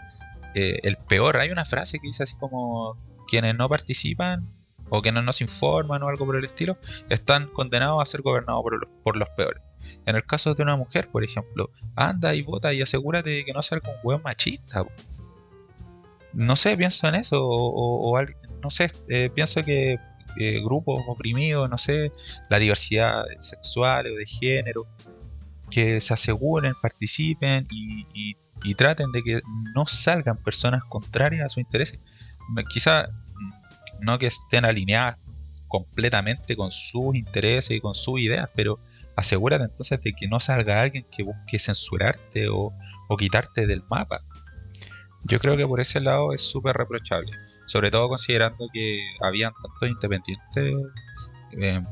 [0.55, 1.39] eh, el peor.
[1.39, 4.47] Hay una frase que dice así como quienes no participan
[4.91, 8.63] o quienes no se informan o algo por el estilo, están condenados a ser gobernados
[8.63, 9.63] por por los peores.
[10.07, 13.53] En el caso de una mujer, por ejemplo, anda y vota y asegúrate de que
[13.53, 14.85] no salga un hueón machista.
[16.33, 18.21] No sé, pienso en eso, o,
[18.63, 19.99] no sé, eh, pienso que
[20.39, 22.13] eh, grupos oprimidos, no sé,
[22.51, 24.87] la diversidad sexual o de género,
[25.71, 28.37] que se aseguren, participen y,
[28.75, 29.41] traten de que
[29.75, 32.01] no salgan personas contrarias a sus intereses.
[32.73, 33.09] Quizá
[34.01, 35.19] no que estén alineadas
[35.69, 38.79] completamente con sus intereses y con sus ideas, pero
[39.17, 42.73] asegúrate entonces de que no salga alguien que busque censurarte o,
[43.19, 44.23] quitarte del mapa.
[45.25, 47.33] Yo creo que por ese lado es súper reprochable,
[47.67, 50.93] sobre todo considerando que habían tantos independientes
[51.53, 51.83] eh,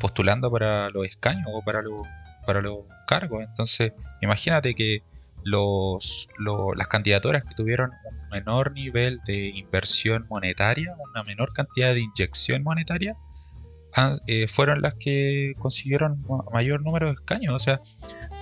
[0.00, 2.06] postulando para los escaños o para los,
[2.46, 3.42] para los cargos.
[3.42, 5.02] Entonces, imagínate que
[5.44, 6.28] los,
[6.76, 12.62] las candidaturas que tuvieron un menor nivel de inversión monetaria, una menor cantidad de inyección
[12.62, 13.16] monetaria,
[14.26, 17.54] eh, fueron las que consiguieron mayor número de escaños.
[17.54, 17.80] O sea,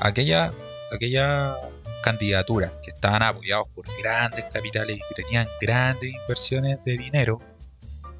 [0.00, 0.52] aquella,
[0.92, 1.56] aquella
[2.02, 7.40] candidaturas que estaban apoyados por grandes capitales y que tenían grandes inversiones de dinero,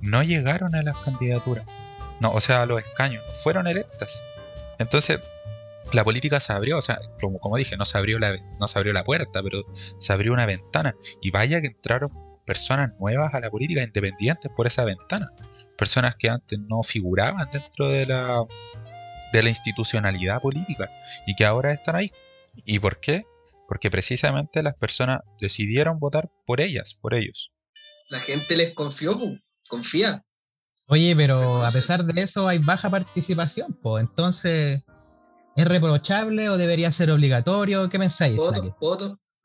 [0.01, 1.65] no llegaron a las candidaturas.
[2.21, 4.23] No, o sea, a los escaños, fueron electas.
[4.79, 5.21] Entonces,
[5.93, 8.79] la política se abrió, o sea, como, como dije, no se, abrió la, no se
[8.79, 9.65] abrió la puerta, pero
[9.99, 10.95] se abrió una ventana.
[11.21, 12.11] Y vaya que entraron
[12.47, 15.31] personas nuevas a la política, independientes por esa ventana
[15.81, 18.45] personas que antes no figuraban dentro de la,
[19.33, 20.91] de la institucionalidad política
[21.27, 22.13] y que ahora están ahí.
[22.67, 23.25] ¿Y por qué?
[23.67, 27.51] Porque precisamente las personas decidieron votar por ellas, por ellos.
[28.11, 29.17] La gente les confió,
[29.71, 30.23] confía.
[30.87, 34.83] Oye, pero a pesar de eso hay baja participación, pues entonces
[35.57, 37.89] ¿es reprochable o debería ser obligatorio?
[37.89, 38.41] ¿Qué pensáis?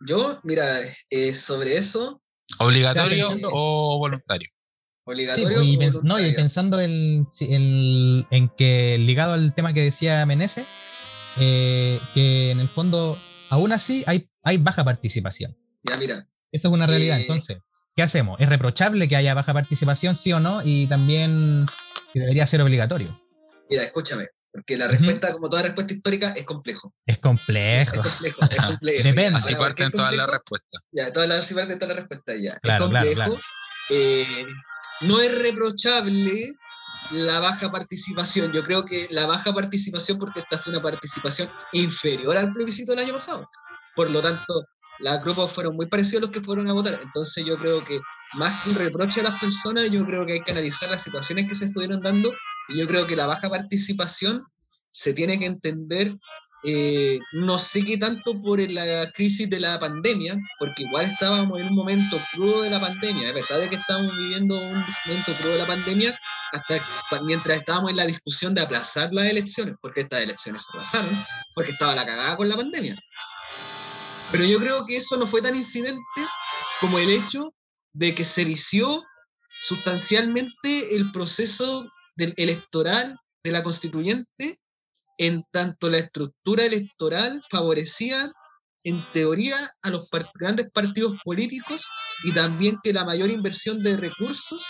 [0.06, 0.63] Yo, mira,
[1.10, 2.22] eh, sobre eso.
[2.60, 4.50] ¿Obligatorio o voluntario?
[5.06, 5.62] Obligatorio.
[5.62, 10.65] y, no, y pensando en, en, que ligado al tema que decía Menezes,
[11.38, 13.18] eh, que en el fondo,
[13.50, 15.56] aún así, hay, hay baja participación.
[15.84, 16.28] Ya, mira.
[16.52, 17.18] Eso es una realidad.
[17.18, 17.58] Eh, Entonces,
[17.96, 18.39] ¿qué hacemos?
[18.39, 20.62] ¿Es reprochable que haya baja participación, sí o no?
[20.63, 21.63] Y también
[22.13, 23.20] debería ser obligatorio.
[23.70, 24.26] Mira, escúchame.
[24.56, 26.94] Porque la respuesta, como toda respuesta histórica, es complejo.
[27.06, 27.94] Es complejo.
[27.94, 29.04] Es complejo, es complejo.
[29.04, 29.38] Depende.
[29.38, 30.82] Así parten todas las respuestas.
[30.94, 32.58] Ya, todas las, así parten todas las respuestas, ya.
[32.63, 33.38] es complejo.
[33.89, 34.46] Eh,
[35.02, 36.54] no es reprochable
[37.12, 38.54] la baja participación.
[38.54, 43.04] Yo creo que la baja participación, porque esta fue una participación inferior al plebiscito del
[43.04, 43.50] año pasado.
[43.94, 44.65] Por lo tanto,
[45.00, 46.98] los grupos fueron muy parecidos a los que fueron a votar.
[47.04, 48.00] Entonces yo creo que
[48.36, 51.50] más que un reproche a las personas, yo creo que hay que analizar las situaciones
[51.50, 52.32] que se estuvieron dando
[52.69, 54.43] yo creo que la baja participación
[54.91, 56.15] se tiene que entender
[56.67, 61.67] eh, no sé qué tanto por la crisis de la pandemia, porque igual estábamos en
[61.67, 64.71] un momento crudo de la pandemia, es verdad que estábamos viviendo un
[65.06, 66.19] momento crudo de la pandemia
[66.54, 71.23] hasta mientras estábamos en la discusión de aplazar las elecciones, porque estas elecciones se aplazaron,
[71.54, 72.95] porque estaba la cagada con la pandemia.
[74.32, 76.01] Pero yo creo que eso no fue tan incidente
[76.82, 77.54] como el hecho
[77.93, 79.04] de que se vició
[79.62, 84.60] sustancialmente el proceso del electoral de la constituyente
[85.17, 88.32] en tanto la estructura electoral favorecía
[88.84, 91.89] en teoría a los grandes partidos políticos
[92.23, 94.63] y también que la mayor inversión de recursos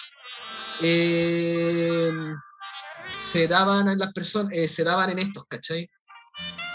[0.82, 2.10] eh,
[3.16, 5.90] se daban en las personas, eh, se daban en estos, ¿cachai?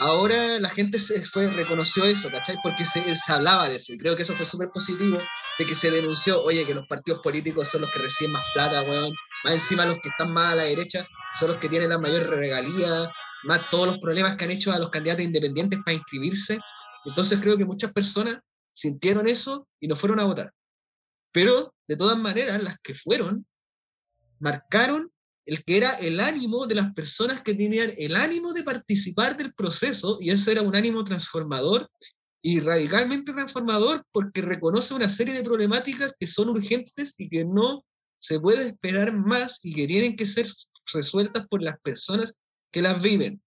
[0.01, 2.57] Ahora la gente se fue, reconoció eso, ¿cachai?
[2.63, 5.19] Porque se, hablaba de eso creo que eso fue súper positivo,
[5.59, 8.81] de que se denunció, oye, que los partidos políticos son los que reciben más plata,
[8.83, 9.13] weón,
[9.45, 12.29] más encima los que están más a la derecha son los que tienen la mayor
[12.31, 13.13] regalía,
[13.45, 16.59] más todos los problemas que han hecho a los candidatos independientes para inscribirse.
[17.05, 18.38] Entonces creo que muchas personas
[18.73, 20.53] sintieron eso y no fueron a votar.
[21.33, 23.46] Pero, de todas maneras, las que fueron,
[24.38, 25.13] marcaron
[25.51, 29.53] el que era el ánimo de las personas que tenían el ánimo de participar del
[29.53, 31.90] proceso, y eso era un ánimo transformador
[32.40, 37.85] y radicalmente transformador porque reconoce una serie de problemáticas que son urgentes y que no
[38.21, 40.46] se puede esperar más y que tienen que ser
[40.94, 42.35] resueltas por las personas
[42.71, 43.42] que las viven.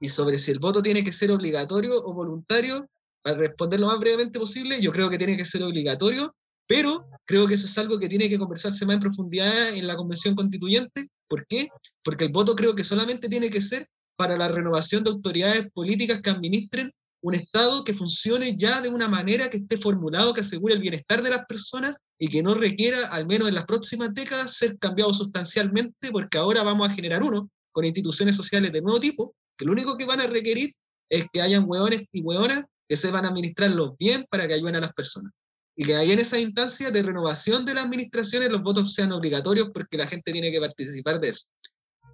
[0.00, 2.86] Y sobre si el voto tiene que ser obligatorio o voluntario,
[3.22, 6.36] para responder lo más brevemente posible, yo creo que tiene que ser obligatorio,
[6.68, 9.96] pero creo que eso es algo que tiene que conversarse más en profundidad en la
[9.96, 11.08] convención constituyente.
[11.26, 11.68] ¿Por qué?
[12.04, 16.20] Porque el voto creo que solamente tiene que ser para la renovación de autoridades políticas
[16.20, 20.74] que administren un Estado que funcione ya de una manera que esté formulado, que asegure
[20.74, 24.54] el bienestar de las personas y que no requiera, al menos en las próximas décadas,
[24.54, 29.34] ser cambiado sustancialmente, porque ahora vamos a generar uno con instituciones sociales de nuevo tipo,
[29.56, 30.74] que lo único que van a requerir
[31.08, 34.92] es que hayan hueones y hueonas que sepan administrarlos bien para que ayuden a las
[34.92, 35.32] personas.
[35.80, 39.70] Y que ahí en esa instancia de renovación de las administraciones los votos sean obligatorios
[39.72, 41.46] porque la gente tiene que participar de eso.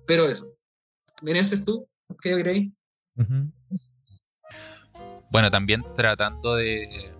[0.06, 0.52] Pero eso.
[1.22, 1.88] ¿Meneces tú?
[2.20, 2.70] ¿Qué creéis?
[5.30, 7.16] Bueno, también tratando de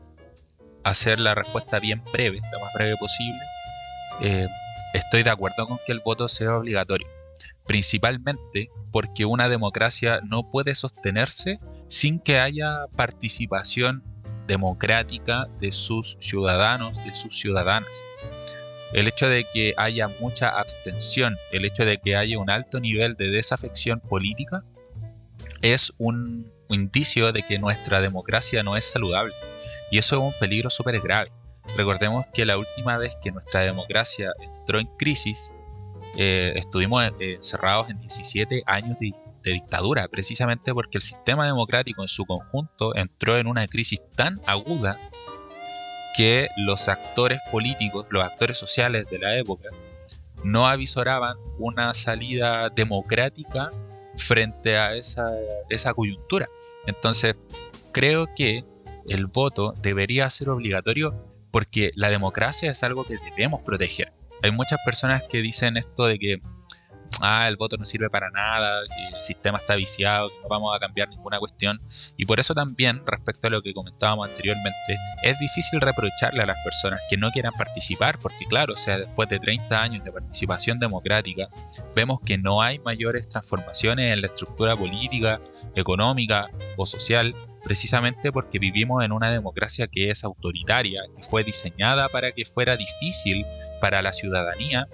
[0.83, 3.41] hacer la respuesta bien breve, lo más breve posible,
[4.21, 4.47] eh,
[4.93, 7.09] estoy de acuerdo con que el voto sea obligatorio,
[7.67, 14.05] principalmente porque una democracia no puede sostenerse sin que haya participación
[14.47, 17.91] democrática de sus ciudadanos, de sus ciudadanas.
[18.93, 23.17] El hecho de que haya mucha abstención, el hecho de que haya un alto nivel
[23.17, 24.65] de desafección política,
[25.63, 29.35] es un indicio de que nuestra democracia no es saludable.
[29.91, 31.33] Y eso es un peligro súper grave.
[31.77, 35.53] Recordemos que la última vez que nuestra democracia entró en crisis,
[36.17, 39.13] eh, estuvimos eh, encerrados en 17 años de,
[39.45, 44.41] de, dictadura, precisamente porque el sistema democrático en su conjunto entró en una crisis tan
[44.47, 44.99] aguda
[46.17, 49.69] que los actores políticos, los actores sociales de la época,
[50.45, 53.71] no avisoraban una salida democrática
[54.17, 55.31] frente a esa,
[55.69, 56.49] esa coyuntura.
[56.87, 57.35] Entonces,
[57.93, 58.65] creo que
[59.09, 61.13] el voto debería ser obligatorio
[61.51, 64.13] porque la democracia es algo que debemos proteger.
[64.43, 66.41] Hay muchas personas que dicen esto de que
[67.21, 71.09] ah, el voto no sirve para nada, el sistema está viciado, no vamos a cambiar
[71.09, 71.81] ninguna cuestión.
[72.17, 76.57] Y por eso también, respecto a lo que comentábamos anteriormente, es difícil reprocharle a las
[76.65, 80.79] personas que no quieran participar, porque claro, o sea, después de 30 años de participación
[80.79, 81.49] democrática,
[81.95, 85.41] vemos que no hay mayores transformaciones en la estructura política,
[85.75, 92.09] económica o social, precisamente porque vivimos en una democracia que es autoritaria, que fue diseñada
[92.09, 93.45] para que fuera difícil
[93.81, 94.89] para la ciudadanía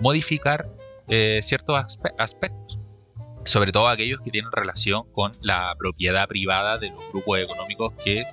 [0.00, 0.68] modificar
[1.08, 2.78] eh, ciertos aspectos,
[3.44, 8.24] sobre todo aquellos que tienen relación con la propiedad privada de los grupos económicos que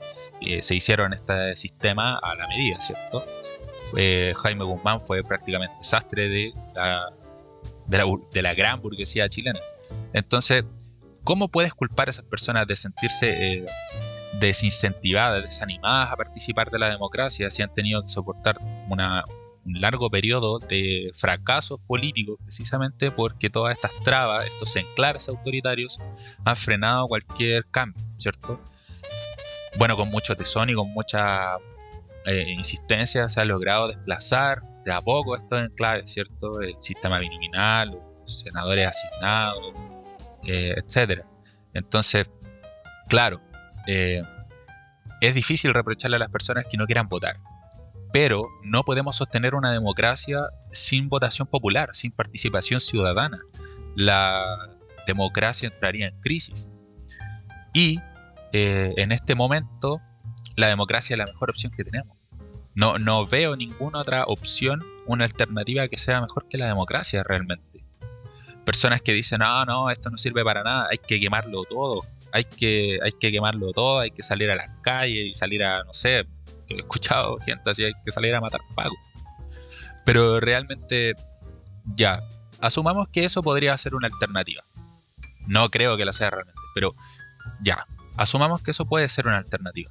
[0.41, 3.25] eh, se hicieron este sistema a la medida, ¿cierto?
[4.41, 7.09] Jaime Guzmán fue prácticamente desastre de la,
[7.87, 9.59] de la, gran burguesía chilena.
[10.13, 10.65] Entonces,
[11.23, 13.65] ¿cómo puedes culpar a esas personas de sentirse eh,
[14.39, 18.57] desincentivadas, desanimadas a participar de la democracia si han tenido que soportar
[18.89, 19.23] una,
[19.65, 25.97] un largo periodo de fracasos políticos, precisamente porque todas estas trabas, estos enclaves autoritarios,
[26.45, 28.61] han frenado cualquier cambio, ¿cierto?
[29.77, 31.57] Bueno, con mucho tesón y con mucha
[32.25, 36.61] eh, insistencia se ha logrado desplazar de a poco estos enclaves, ¿cierto?
[36.61, 39.73] El sistema binominal, los senadores asignados,
[40.43, 41.25] eh, etcétera.
[41.73, 42.27] Entonces,
[43.09, 43.41] claro,
[43.87, 44.21] eh,
[45.21, 47.37] es difícil reprocharle a las personas que no quieran votar
[48.15, 50.39] pero no podemos sostener una democracia
[50.71, 53.41] sin votación popular, sin participación ciudadana.
[53.93, 54.69] La
[55.05, 56.69] democracia entraría en crisis.
[57.73, 57.99] Y
[58.53, 59.99] eh, en este momento
[60.55, 62.15] la democracia es la mejor opción que tenemos.
[62.73, 67.83] No, no veo ninguna otra opción, una alternativa que sea mejor que la democracia realmente.
[68.63, 71.99] Personas que dicen, no, no, esto no sirve para nada, hay que quemarlo todo,
[72.35, 75.85] hay que, hay que quemarlo todo, hay que salir a las calles y salir a,
[75.85, 76.27] no sé,
[76.67, 78.95] he escuchado gente así, hay que salir a matar pago.
[80.03, 81.13] Pero realmente,
[81.95, 82.21] ya,
[82.59, 84.65] asumamos que eso podría ser una alternativa.
[85.47, 86.93] No creo que lo sea realmente, pero
[87.63, 89.89] ya, asumamos que eso puede ser una alternativa.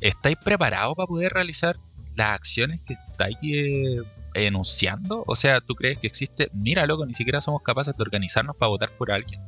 [0.00, 1.76] ¿Estáis preparados para poder realizar
[2.16, 4.00] las acciones que estáis eh,
[4.34, 5.24] enunciando?
[5.26, 6.48] O sea, ¿tú crees que existe?
[6.52, 9.40] Mira, loco, ni siquiera somos capaces de organizarnos para votar por alguien.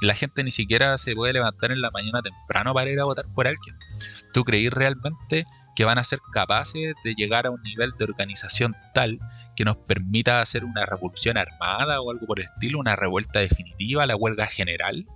[0.00, 3.26] La gente ni siquiera se puede levantar en la mañana temprano para ir a votar
[3.34, 3.76] por alguien.
[4.32, 8.74] ¿Tú creís realmente que van a ser capaces de llegar a un nivel de organización
[8.92, 9.18] tal
[9.56, 14.06] que nos permita hacer una revolución armada o algo por el estilo, una revuelta definitiva,
[14.06, 15.06] la huelga general.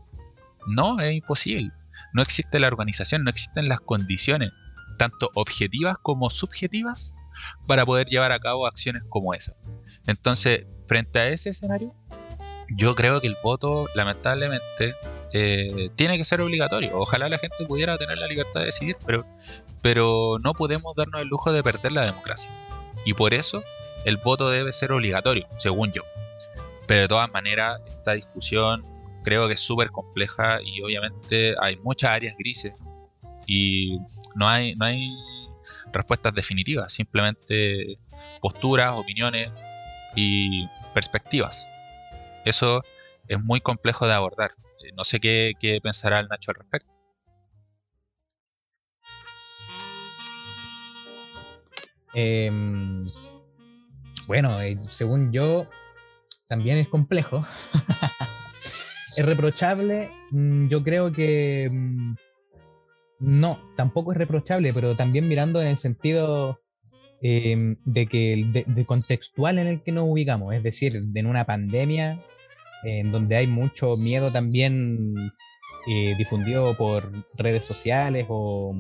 [0.66, 1.72] No, es imposible.
[2.12, 4.52] No existe la organización, no existen las condiciones,
[4.98, 7.14] tanto objetivas como subjetivas,
[7.66, 9.55] para poder llevar a cabo acciones como esa.
[10.07, 11.95] Entonces, frente a ese escenario,
[12.76, 14.95] yo creo que el voto, lamentablemente,
[15.32, 16.99] eh, tiene que ser obligatorio.
[16.99, 19.26] Ojalá la gente pudiera tener la libertad de decidir, pero,
[19.82, 22.51] pero no podemos darnos el lujo de perder la democracia.
[23.05, 23.62] Y por eso
[24.05, 26.03] el voto debe ser obligatorio, según yo.
[26.87, 28.85] Pero de todas maneras, esta discusión
[29.24, 32.74] creo que es súper compleja y obviamente hay muchas áreas grises
[33.47, 33.99] y
[34.35, 35.09] no hay, no hay
[35.92, 37.98] respuestas definitivas, simplemente
[38.40, 39.50] posturas, opiniones
[40.14, 41.66] y perspectivas.
[42.44, 42.82] Eso
[43.28, 44.52] es muy complejo de abordar.
[44.84, 46.92] Eh, no sé qué, qué pensará el Nacho al respecto.
[52.14, 53.04] Em,
[54.26, 55.68] bueno, eh, según yo,
[56.46, 57.44] también es complejo.
[59.16, 60.10] es reprochable.
[60.30, 62.14] Mm, yo creo que mm,
[63.20, 66.60] no, tampoco es reprochable, pero también mirando en el sentido
[67.22, 72.18] em, de que de, contextual en el que nos ubicamos, es decir, en una pandemia
[72.84, 75.14] en donde hay mucho miedo también
[75.86, 78.74] eh, difundido por redes sociales o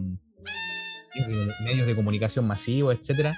[1.64, 3.34] medios de comunicación masivos, etcétera.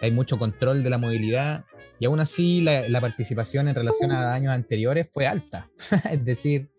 [0.00, 1.64] Hay mucho control de la movilidad
[1.98, 5.68] y aún así la, participación en relación a años anteriores fue alta.
[6.10, 6.70] es decir,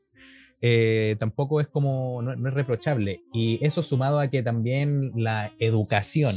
[0.62, 3.22] eh, tampoco es como, no, es reprochable.
[3.34, 6.36] Y eso sumado a que también la educación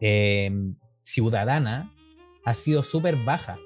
[0.00, 0.50] eh,
[1.02, 1.92] ciudadana
[2.44, 3.58] ha sido súper baja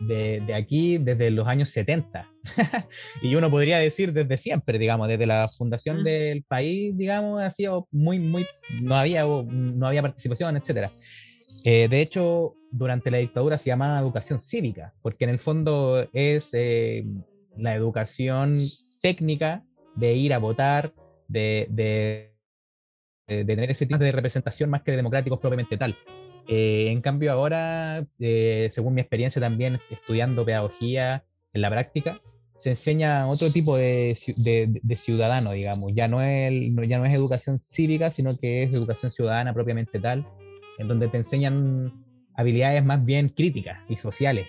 [0.00, 2.28] de, aquí desde los años 70.
[3.22, 7.88] y uno podría decir desde siempre, digamos, desde la fundación del país, digamos, ha sido
[7.90, 8.46] muy, muy,
[8.82, 10.92] no había, no había participación, etcétera.
[11.64, 16.50] Eh, de hecho, durante la dictadura se llamaba educación cívica, porque en el fondo es
[16.52, 17.04] eh,
[17.56, 18.56] la educación
[19.00, 20.92] técnica de ir a votar,
[21.28, 22.32] de, de,
[23.26, 25.96] de, tener ese tipo de representación más que de democráticos propiamente tal.
[26.48, 32.20] Eh, en cambio ahora, eh, según mi experiencia también estudiando pedagogía en la práctica,
[32.60, 35.92] se enseña otro tipo de, de, ciudadano, digamos.
[35.94, 36.52] Ya no, es,
[36.88, 40.26] ya no es educación cívica, sino que es educación ciudadana propiamente tal,
[40.78, 41.92] en donde te enseñan
[42.34, 44.46] habilidades más bien críticas y sociales.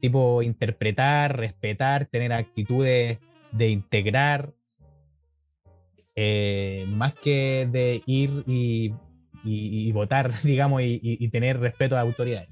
[0.00, 3.18] Tipo interpretar, respetar, tener actitudes
[3.52, 4.52] de integrar,
[6.16, 8.92] eh, más que de ir y
[9.44, 12.48] y, votar, digamos, y, tener respeto a autoridades.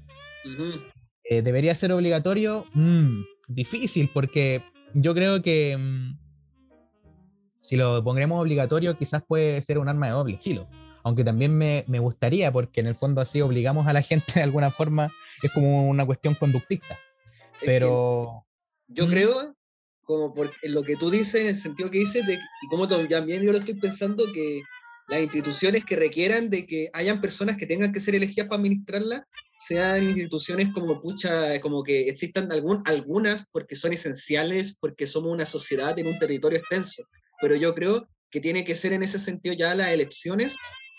[1.23, 2.65] Eh, ¿Debería ser obligatorio?
[2.73, 6.17] Mm, difícil, porque yo creo que mm,
[7.61, 10.67] si lo pondremos obligatorio, quizás puede ser un arma de doble filo.
[11.03, 14.43] Aunque también me, me gustaría, porque en el fondo así obligamos a la gente de
[14.43, 16.97] alguna forma, es como una cuestión conductista.
[17.61, 18.45] Pero.
[18.87, 19.55] Yo creo,
[20.01, 23.43] como por lo que tú dices, en el sentido que dices, de, y como también
[23.43, 24.61] yo lo estoy pensando, que
[25.07, 29.27] las instituciones que requieran de que hayan personas que tengan que ser elegidas para administrarla
[29.59, 35.45] sean instituciones como pucha, como que existan algún, algunas porque son esenciales, porque somos una
[35.45, 37.03] sociedad en un territorio extenso.
[37.41, 40.55] Pero yo creo que tiene que ser en ese sentido ya las elecciones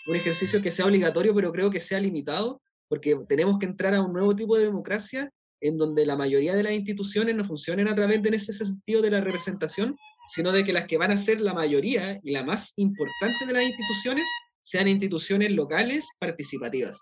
[0.07, 4.01] un ejercicio que sea obligatorio, pero creo que sea limitado, porque tenemos que entrar a
[4.01, 5.31] un nuevo tipo de democracia
[5.61, 9.01] en donde la mayoría de las instituciones no funcionen a través de en ese sentido
[9.01, 9.95] de la representación,
[10.27, 13.53] sino de que las que van a ser la mayoría y la más importante de
[13.53, 14.25] las instituciones
[14.61, 16.99] sean instituciones locales participativas.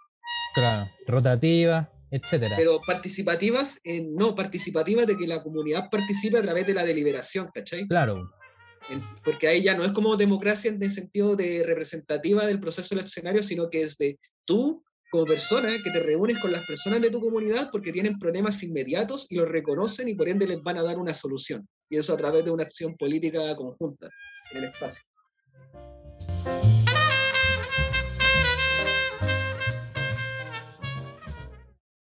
[0.55, 2.55] Claro, rotativas, etcétera.
[2.57, 3.80] Pero participativas,
[4.12, 7.88] no, participativas de que la comunidad participe a través de la deliberación, ¿cachai?
[7.88, 8.30] Claro.
[9.24, 13.43] Porque ahí ya no es como democracia en el sentido de representativa del proceso eleccionario,
[13.43, 17.20] sino que es de tú como persona que te reúnes con las personas de tu
[17.20, 20.97] comunidad porque tienen problemas inmediatos y los reconocen y por ende les van a dar
[20.97, 21.68] una solución.
[21.89, 24.10] Y eso a través de una acción política conjunta
[24.51, 25.03] en el espacio.